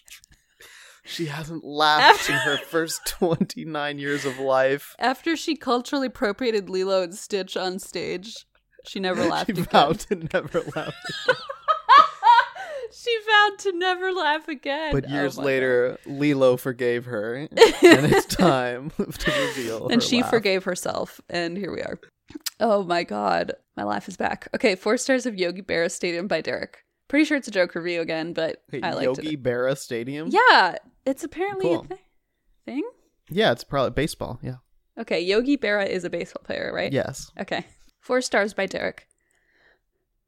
[1.05, 4.95] She hasn't laughed in her first 29 years of life.
[4.99, 8.45] After she culturally appropriated Lilo and Stitch on stage,
[8.87, 9.67] she never laughed She again.
[9.69, 10.95] vowed to never laugh.
[12.91, 14.93] she vowed to never laugh again.
[14.93, 19.89] But Oh years my later, Lilo forgave her, and it's time to reveal.
[19.89, 20.29] and she laugh.
[20.29, 21.99] forgave herself, and here we are.
[22.59, 24.47] Oh my god, my laugh is back.
[24.55, 26.83] Okay, four stars of Yogi Berra Stadium by Derek.
[27.07, 29.23] Pretty sure it's a joke review again, but Hey, I liked it.
[29.25, 29.43] Yogi it.
[29.43, 30.29] Berra Stadium.
[30.31, 31.81] Yeah, it's apparently Cool.
[31.89, 32.01] a thi-
[32.65, 32.83] thing.
[33.29, 34.39] yeah, it's probably baseball.
[34.41, 34.55] Yeah.
[34.97, 36.91] Okay, Yogi Berra is a baseball player, right?
[36.93, 37.31] Yes.
[37.39, 37.65] Okay.
[37.99, 39.07] Four stars by Derek.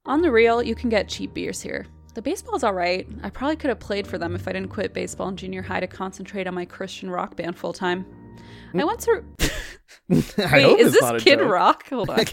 [0.05, 1.87] On the real, you can get cheap beers here.
[2.13, 3.07] The baseball's alright.
[3.23, 5.79] I probably could have played for them if I didn't quit baseball in junior high
[5.81, 8.05] to concentrate on my Christian rock band full time.
[8.73, 9.25] I through.
[10.37, 11.51] I Wait, is this Kid joke.
[11.51, 11.89] Rock?
[11.89, 12.25] Hold on.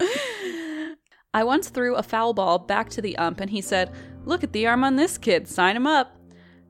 [1.32, 3.92] I once threw a foul ball back to the ump and he said,
[4.24, 6.16] Look at the arm on this kid, sign him up.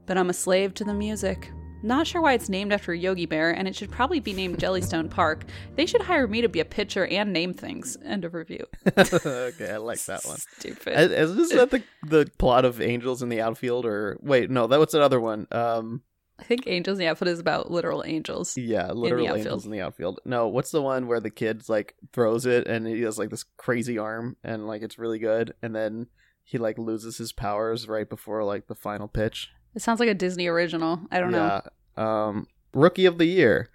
[0.07, 1.51] But I'm a slave to the music.
[1.83, 5.09] Not sure why it's named after Yogi Bear, and it should probably be named Jellystone
[5.09, 5.45] Park.
[5.77, 7.97] They should hire me to be a pitcher and name things.
[8.05, 8.67] End of review.
[8.99, 10.37] okay, I like that one.
[10.59, 11.11] Stupid.
[11.13, 14.67] Is, is this that the the plot of Angels in the Outfield, or wait, no,
[14.67, 15.47] that was another one.
[15.53, 16.03] Um,
[16.41, 18.57] I think Angels in the Outfield is about literal angels.
[18.57, 19.39] yeah, literal outfield.
[19.47, 20.21] Angels in the Outfield.
[20.25, 23.45] No, what's the one where the kid's like throws it and he has like this
[23.57, 26.07] crazy arm and like it's really good, and then
[26.43, 29.51] he like loses his powers right before like the final pitch.
[29.75, 31.01] It sounds like a Disney original.
[31.13, 31.61] I don't know.
[31.97, 32.27] Yeah.
[32.27, 33.71] Um, Rookie of the Year.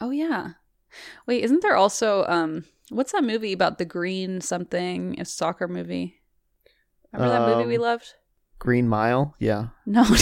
[0.00, 0.50] Oh yeah.
[1.26, 5.18] Wait, isn't there also um what's that movie about the green something?
[5.20, 6.20] A soccer movie.
[7.12, 8.14] Remember that movie we Um, loved?
[8.58, 9.34] Green Mile.
[9.38, 9.68] Yeah.
[9.86, 10.04] No.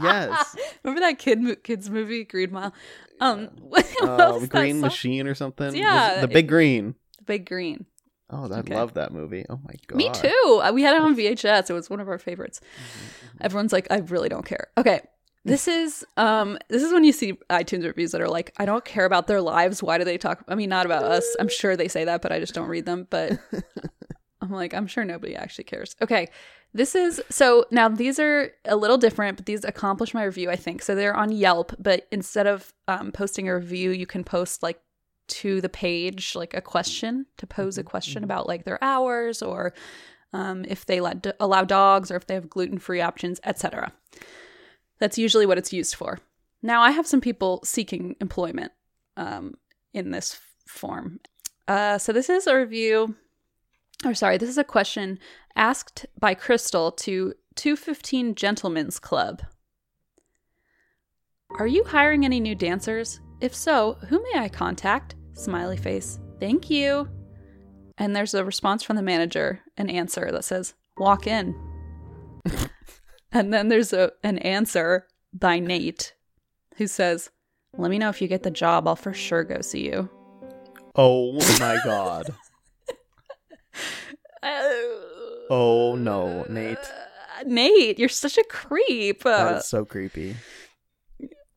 [0.00, 0.56] Yes.
[0.82, 2.74] Remember that kid mo- kids movie Green Mile?
[3.20, 4.80] Um what, what Uh, was Green?
[4.80, 5.74] Machine or something.
[5.74, 6.94] Yeah, The Big Green.
[7.18, 7.86] The Big Green.
[8.28, 8.74] Oh, I Okay.
[8.74, 9.46] love that movie.
[9.48, 9.96] Oh my god.
[9.96, 10.60] Me too.
[10.62, 11.70] Uh, We had it on VHS.
[11.70, 12.60] It was one of our favorites.
[13.40, 14.66] Everyone's like, I really don't care.
[14.76, 15.00] Okay.
[15.44, 18.84] This is um this is when you see iTunes reviews that are like, I don't
[18.84, 19.82] care about their lives.
[19.82, 21.24] Why do they talk I mean not about us.
[21.38, 23.06] I'm sure they say that, but I just don't read them.
[23.08, 23.38] But
[24.42, 25.94] I'm like, I'm sure nobody actually cares.
[26.02, 26.28] Okay.
[26.76, 30.56] This is so now these are a little different, but these accomplish my review, I
[30.56, 30.82] think.
[30.82, 34.78] So they're on Yelp, but instead of um, posting a review, you can post like
[35.28, 39.72] to the page like a question to pose a question about like their hours or
[40.34, 43.90] um, if they let do- allow dogs or if they have gluten-free options, etc.
[44.98, 46.18] That's usually what it's used for.
[46.62, 48.72] Now I have some people seeking employment
[49.16, 49.54] um,
[49.94, 51.20] in this form.
[51.66, 53.14] Uh, so this is a review,
[54.04, 55.18] or sorry, this is a question
[55.56, 59.42] asked by Crystal to 215 Gentlemen's Club.
[61.58, 63.20] Are you hiring any new dancers?
[63.40, 65.14] If so, who may I contact?
[65.32, 66.20] Smiley face.
[66.38, 67.08] Thank you.
[67.98, 71.54] And there's a response from the manager, an answer that says, Walk in.
[73.32, 76.14] and then there's a, an answer by Nate
[76.76, 77.30] who says,
[77.76, 78.86] Let me know if you get the job.
[78.86, 80.10] I'll for sure go see you.
[80.94, 82.34] Oh my god.
[84.42, 85.12] Oh
[85.50, 86.78] no, Nate.
[87.44, 89.24] Nate, you're such a creep.
[89.26, 90.36] Uh, That's so creepy.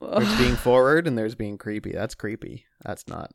[0.01, 1.91] There's being forward and there's being creepy.
[1.91, 2.65] That's creepy.
[2.85, 3.31] That's not.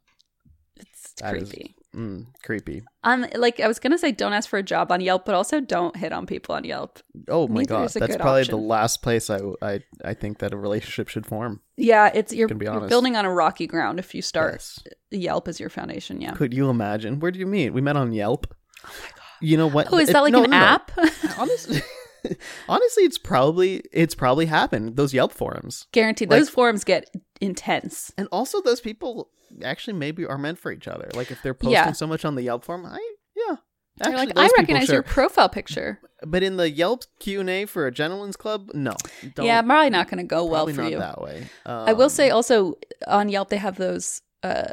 [0.77, 1.75] it's that is- creepy.
[1.95, 2.83] mm, creepy.
[3.03, 5.61] Um, like I was gonna say, don't ask for a job on Yelp, but also
[5.61, 6.99] don't hit on people on Yelp.
[7.29, 8.53] Oh my god, that's probably option.
[8.57, 11.61] the last place I, I I think that a relationship should form.
[11.77, 14.79] Yeah, it's you're, you're building on a rocky ground if you start Yes.
[15.11, 16.21] Yelp as your foundation.
[16.21, 16.33] Yeah.
[16.33, 17.21] Could you imagine?
[17.21, 17.71] Where did you meet?
[17.71, 18.55] We met on Yelp.
[18.85, 19.21] Oh my god.
[19.45, 19.89] You know what?
[19.93, 20.65] Oh, is that like no, an no, no.
[20.65, 20.91] app?
[21.39, 21.83] Honestly,
[22.69, 24.97] honestly, it's probably it's probably happened.
[24.97, 26.31] Those Yelp forums, Guaranteed.
[26.31, 28.13] Like- Those forums get intense.
[28.17, 29.31] and also those people
[29.63, 31.11] actually maybe are meant for each other.
[31.15, 31.93] Like if they're posting Yeah.
[31.93, 32.99] so much on the Yelp forum, I
[33.37, 33.57] yeah.
[34.01, 34.95] Actually, like, I recognize sure.
[34.97, 36.01] your profile picture.
[36.27, 38.95] But in the Yelp Q and A for a gentleman's club, no.
[39.35, 40.99] Don't, yeah, probably not going to go well for you.
[40.99, 41.49] that way.
[41.67, 42.77] I will Um, say also
[43.07, 44.73] on Yelp they have those uh,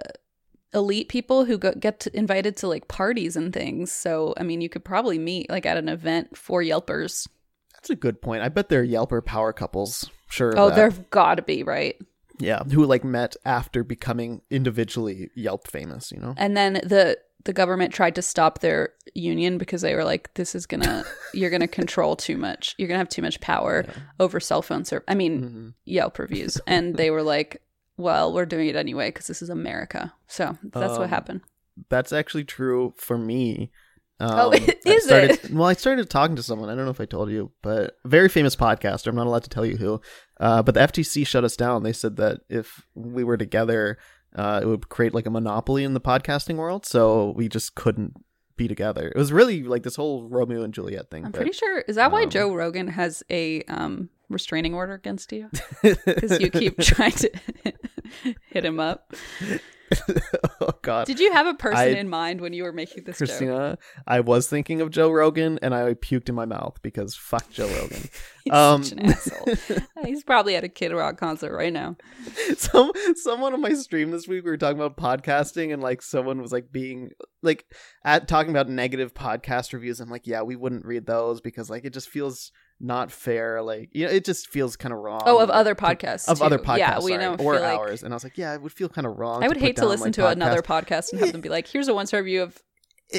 [0.73, 3.91] elite people who go, get to, invited to like parties and things.
[3.91, 7.27] So I mean, you could probably meet like at an event for Yelpers.
[7.73, 8.43] that's a good point.
[8.43, 10.09] I bet they're Yelper power couples.
[10.29, 10.53] Sure.
[10.57, 11.95] Oh, there've got to be right.
[12.39, 16.11] yeah, who like met after becoming individually Yelp famous.
[16.11, 16.33] You know.
[16.37, 20.53] And then the the government tried to stop their union because they were like, "This
[20.55, 21.03] is gonna
[21.33, 22.75] you're gonna control too much.
[22.77, 23.83] You're gonna have too much power
[24.19, 25.05] over cell phone service.
[25.07, 25.73] I mean, Mhm.
[25.85, 27.61] Yelp reviews." And they were like,
[28.01, 31.41] "Well, we're doing it anyway because this is America." So that's Um, what happened.
[31.89, 33.71] That's actually true for me.
[34.19, 35.49] Oh, Um, I is started, it?
[35.51, 36.69] Well, I started talking to someone.
[36.69, 39.07] I don't know if I told you, but a very famous podcaster.
[39.07, 40.01] I'm not allowed to tell you who.
[40.39, 41.83] Uh, but the FTC shut us down.
[41.83, 43.97] They said that if we were together,
[44.35, 46.85] uh, it would create like a monopoly in the podcasting world.
[46.85, 48.13] So we just couldn't
[48.57, 49.07] be together.
[49.07, 51.25] It was really like this whole Romeo and Juliet thing.
[51.25, 51.79] I'm but- pretty sure.
[51.87, 55.49] Is that why um, Joe Rogan has a um, restraining order against you?
[55.83, 57.31] Because you keep trying to
[58.49, 59.13] hit him up.
[60.61, 61.05] oh God.
[61.05, 63.27] Did you have a person I- in mind when you were making this joke?
[63.27, 63.77] Christina,
[64.07, 67.67] I was thinking of Joe Rogan and I puked in my mouth because fuck Joe
[67.67, 68.09] Rogan.
[68.45, 69.81] He's Um, such an asshole.
[70.05, 71.97] He's probably at a Kid Rock concert right now.
[72.57, 76.41] Some someone on my stream this week we were talking about podcasting and like someone
[76.41, 77.11] was like being
[77.43, 77.65] like
[78.05, 79.99] at talking about negative podcast reviews.
[79.99, 82.51] I'm like, yeah, we wouldn't read those because like it just feels
[82.83, 83.61] not fair.
[83.61, 85.21] Like you know, it just feels kind of wrong.
[85.25, 86.27] Oh, of other podcasts.
[86.27, 88.03] of other podcasts, Yeah, we sorry, don't or feel like- ours.
[88.03, 89.43] And I was like, yeah, it would feel kind of wrong.
[89.43, 90.87] I would put hate to down listen my to another podcast.
[90.87, 92.61] podcast and have them be like, "Here's a one-star review of."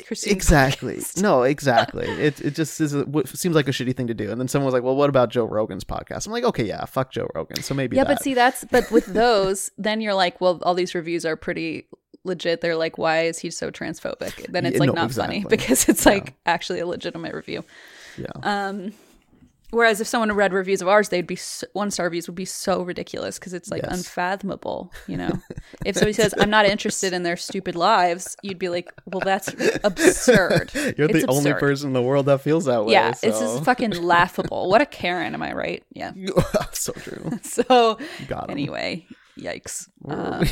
[0.07, 0.97] Christine's exactly.
[0.97, 1.21] podcast.
[1.23, 2.07] No, exactly.
[2.07, 4.31] It it just is a, seems like a shitty thing to do.
[4.31, 6.83] And then someone was like, "Well, what about Joe Rogan's podcast?" I'm like, "Okay, yeah,
[6.87, 8.17] fuck Joe Rogan." So maybe Yeah, that.
[8.17, 11.89] but see, that's but with those, then you're like, well, all these reviews are pretty
[12.25, 12.63] legit.
[12.63, 14.47] They're like, why is he so transphobic?
[14.51, 17.63] Then it's Yeah, like no, not funny because it's like actually a legitimate review.
[18.17, 18.29] yeah.
[18.43, 18.95] Um,
[19.73, 21.39] whereas if someone read reviews of ours, they'd be
[21.73, 23.99] one star reviews would be so ridiculous because it's like Yes.
[23.99, 24.93] unfathomable.
[25.09, 25.31] You know,
[25.85, 29.49] if somebody says I'm not interested in their stupid lives, you'd be like, well, that's
[29.83, 30.71] absurd.
[30.97, 32.93] You're the It's only person in the world that feels that way.
[32.93, 34.69] Yeah, it's just fucking laughable.
[34.71, 35.83] What a Karen, am I right?
[35.93, 36.13] Yeah.
[36.73, 37.31] so true.
[37.43, 37.99] So
[38.29, 39.07] Got anyway,
[39.39, 39.89] yikes.
[40.09, 40.45] Uh.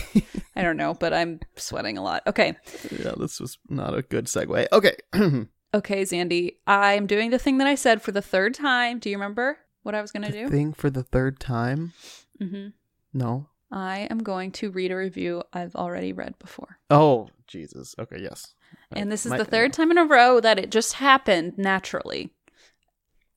[0.56, 2.22] I don't know, but I'm sweating a lot.
[2.26, 2.56] Okay.
[2.90, 4.66] yeah, this was not a good segue.
[4.72, 4.96] Okay.
[5.72, 8.98] Okay, Zandy, I'm doing the thing that I said for the third time.
[8.98, 10.48] Do you remember what I was going to do?
[10.48, 11.92] Thing for the third time?
[12.38, 12.68] hmm
[13.12, 13.46] No.
[13.72, 16.78] I am going to read a review I've already read before.
[16.90, 17.94] Oh, Jesus.
[18.00, 18.54] Okay, yes.
[18.90, 22.30] And this is My- the third time in a row that it just happened naturally.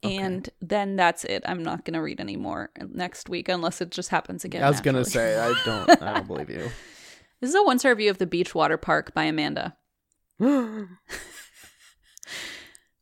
[0.03, 0.17] Okay.
[0.17, 1.43] And then that's it.
[1.45, 4.63] I'm not going to read anymore next week unless it just happens again.
[4.63, 6.01] I was gonna say I don't.
[6.01, 6.69] I don't believe you.
[7.39, 9.75] This is a one star review of the Beach Water Park by Amanda.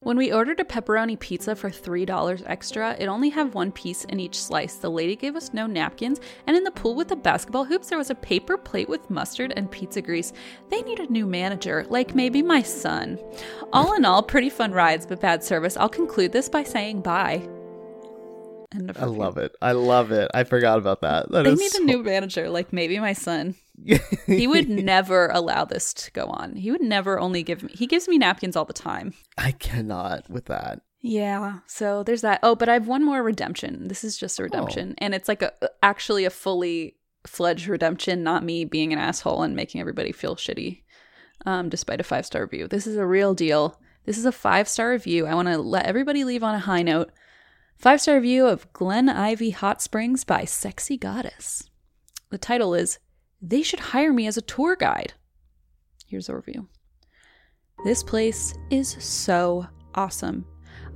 [0.04, 4.20] When we ordered a pepperoni pizza for $3 extra, it only had one piece in
[4.20, 4.74] each slice.
[4.78, 8.00] The lady gave us no napkins, and in the pool with the basketball hoops, there
[8.00, 10.34] was a paper plate with mustard and pizza grease.
[10.70, 13.20] They need a new manager, like maybe my son.
[13.72, 15.78] All in all, pretty fun rides, but bad service.
[15.78, 17.48] I'll conclude this by saying bye.
[18.74, 19.18] End of I review.
[19.20, 19.56] love it.
[19.62, 20.32] I love it.
[20.34, 21.30] I forgot about that.
[21.32, 23.56] That They is need so- a new manager, like maybe my son.
[24.28, 26.56] he would never allow this to go on.
[26.56, 27.72] He would never only give me.
[27.74, 29.14] He gives me napkins all the time.
[29.38, 30.82] I cannot with that.
[31.02, 31.60] Yeah.
[31.66, 32.40] So there's that.
[32.44, 33.88] Oh, but I have one more redemption.
[33.88, 35.52] This is just a redemption, and it's like a
[35.82, 36.96] actually a fully
[37.26, 40.84] fledged redemption, not me being an asshole and making everybody feel shitty,
[41.46, 42.68] um, despite a five star review.
[42.68, 43.80] This is a real deal.
[44.06, 45.26] This is a five star review.
[45.26, 47.12] I want to let everybody leave on a high note.
[47.82, 51.68] Five star review of Glen Ivy Hot Springs by Sexy Goddess.
[52.30, 53.00] The title is
[53.42, 55.14] They Should Hire Me as a Tour Guide.
[56.06, 56.70] Here's a review.
[57.84, 59.66] This place is so
[59.96, 60.46] awesome.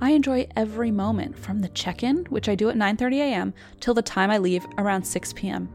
[0.00, 4.00] I enjoy every moment from the check-in, which I do at 9:30 a.m., till the
[4.00, 5.68] time I leave around 6 p.m.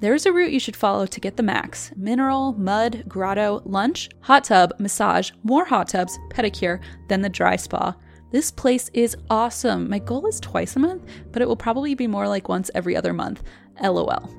[0.00, 4.10] There is a route you should follow to get the max: mineral, mud, grotto, lunch,
[4.20, 7.94] hot tub, massage, more hot tubs, pedicure, then the dry spa.
[8.30, 9.88] This place is awesome.
[9.90, 11.02] My goal is twice a month,
[11.32, 13.42] but it will probably be more like once every other month.
[13.82, 14.30] LOL.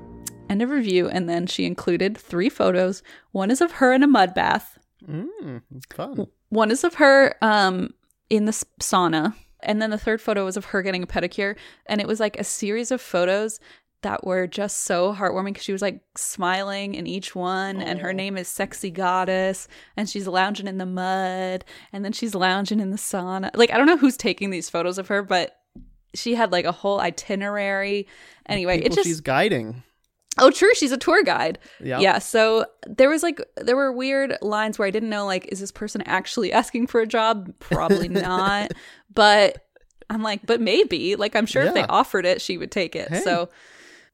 [0.48, 3.02] End of review, and then she included three photos.
[3.32, 4.78] One is of her in a mud bath.
[5.06, 5.62] Mm,
[5.92, 6.26] fun.
[6.48, 7.94] One is of her um
[8.30, 12.00] in the sauna, and then the third photo was of her getting a pedicure, and
[12.00, 13.60] it was like a series of photos
[14.02, 18.10] that were just so heartwarming because she was like smiling in each one, and her
[18.10, 18.12] oh.
[18.12, 22.90] name is Sexy Goddess, and she's lounging in the mud, and then she's lounging in
[22.90, 23.50] the sauna.
[23.54, 25.56] Like I don't know who's taking these photos of her, but
[26.14, 28.06] she had like a whole itinerary.
[28.46, 29.82] Anyway, People it just she's guiding.
[30.38, 31.58] oh true, she's a tour guide.
[31.82, 32.00] Yeah.
[32.00, 35.60] Yeah, so there was like there were weird lines where I didn't know like is
[35.60, 37.52] this person actually asking for a job?
[37.60, 38.72] Probably not.
[39.14, 39.64] but
[40.10, 41.16] I'm like, but maybe.
[41.16, 43.08] Like I'm sure if they offered it, she would take it.
[43.08, 43.20] Hey.
[43.20, 43.48] So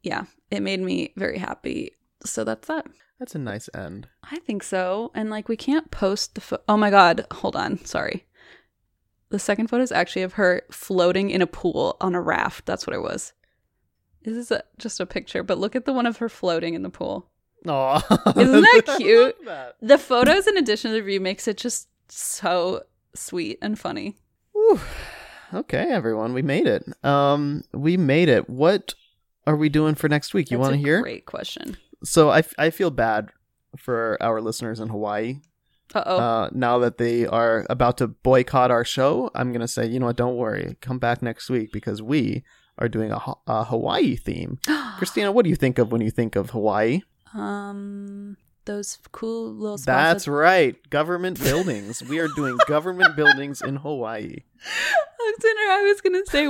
[0.09, 1.92] yeah, it made me very happy.
[2.24, 2.86] So that's that.
[3.18, 4.09] That's a nice end.
[4.30, 5.11] I think so.
[5.14, 7.84] And like we can't post the pho- Oh my god, hold on.
[7.84, 8.24] Sorry.
[9.30, 12.64] The second photo is actually of her floating in a pool on a raft.
[12.64, 13.32] That's what it was.
[14.22, 16.82] This is a, just a picture, but look at the one of her floating in
[16.82, 17.28] the pool.
[17.66, 18.32] Aw.
[18.36, 19.36] Isn't that cute?
[19.44, 19.76] that.
[19.82, 22.82] The photos, in addition to the review, makes it just so
[23.14, 24.16] sweet and funny.
[25.54, 26.84] Okay, everyone, we made it.
[27.04, 28.48] Um, we made it.
[28.50, 28.94] What
[29.49, 30.51] are we doing for next week?
[30.51, 31.01] You want to hear?
[31.01, 31.76] Great question.
[32.05, 33.30] So I, I feel bad
[33.76, 35.40] for our listeners in Hawaii.
[35.94, 36.18] Uh oh.
[36.18, 40.07] Uh, now that they are about to boycott our show, I'm gonna say, you know
[40.07, 40.16] what?
[40.16, 40.76] Don't worry.
[40.82, 42.44] Come back next week because we
[42.76, 44.59] are doing a, a Hawaii theme.
[44.99, 47.01] Christina, what do you think of when you think of Hawaii?
[47.34, 48.36] um,
[48.68, 49.86] those cool little spots.
[49.86, 52.00] That's that- right, government buildings.
[52.04, 54.36] we are doing government buildings in Hawaii.
[55.26, 56.46] Alexander, I was gonna say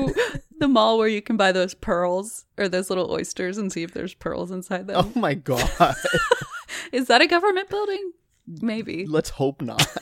[0.59, 3.93] the mall where you can buy those pearls or those little oysters and see if
[3.93, 4.97] there's pearls inside them.
[5.15, 5.95] Oh my god.
[6.93, 8.13] Is that a government building?
[8.47, 9.07] Maybe.
[9.07, 9.87] Let's hope not.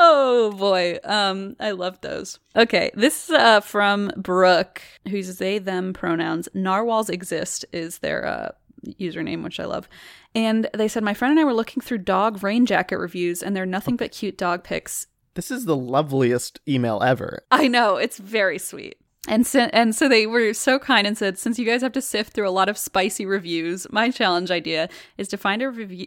[0.00, 0.98] Oh boy.
[1.02, 2.38] Um, I love those.
[2.54, 6.48] Okay, this is uh from Brooke, who uses they them pronouns.
[6.54, 8.50] Narwhals exist is their uh
[8.94, 9.88] username, which I love.
[10.34, 13.54] And they said my friend and I were looking through dog rain jacket reviews, and
[13.54, 15.06] they're nothing but cute dog pics.
[15.34, 17.44] This is the loveliest email ever.
[17.50, 18.98] I know it's very sweet.
[19.28, 22.00] And so, and so they were so kind and said, since you guys have to
[22.00, 26.06] sift through a lot of spicy reviews, my challenge idea is to find a review,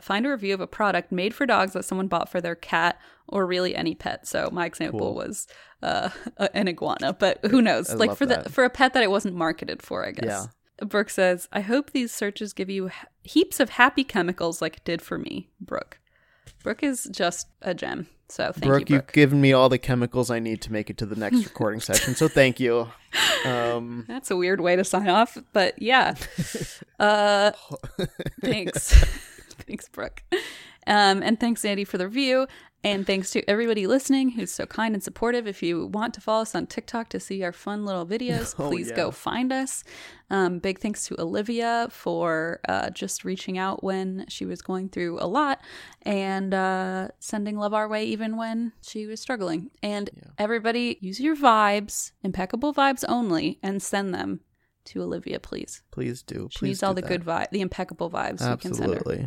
[0.00, 2.98] find a review of a product made for dogs that someone bought for their cat
[3.28, 4.26] or really any pet.
[4.26, 5.14] So my example Cool.
[5.14, 5.46] was
[5.82, 6.08] uh,
[6.54, 7.90] an iguana, but who knows?
[7.90, 10.48] I like for the for a pet that it wasn't marketed for, I guess.
[10.86, 12.90] Brooke says, I hope these searches give you
[13.22, 15.98] heaps of happy chemicals like it did for me, Brooke.
[16.62, 18.08] Brooke is just a gem.
[18.28, 20.96] So thank Brooke, you, you've given me all the chemicals I need to make it
[20.98, 22.88] to the next recording session, so thank you.
[23.44, 26.14] Um, That's a weird way to sign off, but yeah.
[26.98, 27.50] Uh,
[28.42, 28.94] thanks.
[29.66, 30.22] thanks, Brooke.
[30.86, 32.46] Um, and thanks, Andy, for the review.
[32.84, 35.46] And thanks to everybody listening who's so kind and supportive.
[35.46, 38.68] If you want to follow us on TikTok to see our fun little videos, Oh,
[38.68, 38.96] please yeah.
[38.96, 39.84] go find us.
[40.30, 45.18] Um, big thanks to Olivia for uh, just reaching out when she was going through
[45.20, 45.60] a lot
[46.02, 49.70] and uh, sending love our way even when she was struggling.
[49.80, 54.40] And everybody, use your vibes, impeccable vibes only, and send them
[54.86, 55.82] to Olivia, please.
[55.92, 56.48] please do.
[56.50, 57.06] She Please needs all the that.
[57.08, 59.26] good vibe, the impeccable vibes you can send her.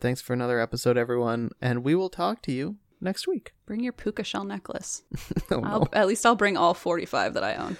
[0.00, 3.52] Thanks for another episode, everyone, and we will talk to you next week.
[3.66, 5.02] Bring your puka shell necklace.
[5.50, 5.88] Oh, I'll, no.
[5.92, 7.76] At least I'll bring all 45 that I own.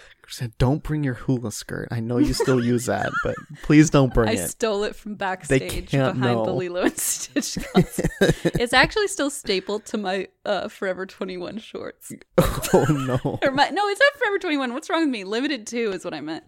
[0.59, 1.89] Don't bring your hula skirt.
[1.91, 4.41] I know you still use that, but please don't bring I it.
[4.41, 6.53] I stole it from backstage behind the.
[6.53, 8.11] Lilo and Stitch concert.
[8.21, 12.13] it's actually still stapled to my uh, Forever 21 shorts.
[12.39, 13.39] oh no.
[13.43, 14.73] Or my, no, it's not Forever 21.
[14.73, 15.25] What's wrong with me?
[15.25, 16.45] Limited 2 is what I meant.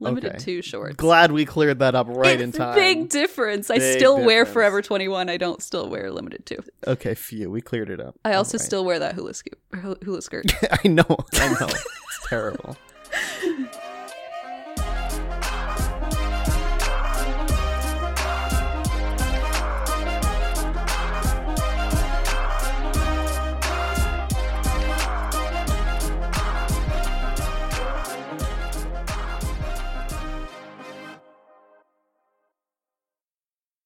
[0.00, 0.38] Limited Okay.
[0.38, 0.96] 2 shorts.
[0.96, 2.72] Glad we cleared that up right in it's time.
[2.72, 3.70] a big difference.
[3.70, 4.44] I Big still wear.
[4.44, 5.28] Forever 21.
[5.28, 6.58] I don't still wear Limited 2.
[6.88, 8.16] Okay, phew, we cleared it up.
[8.24, 8.64] I also right.
[8.64, 10.52] still wear that hula, scoop, hula skirt.
[10.84, 11.66] I know, I know.
[11.68, 12.76] it's terrible.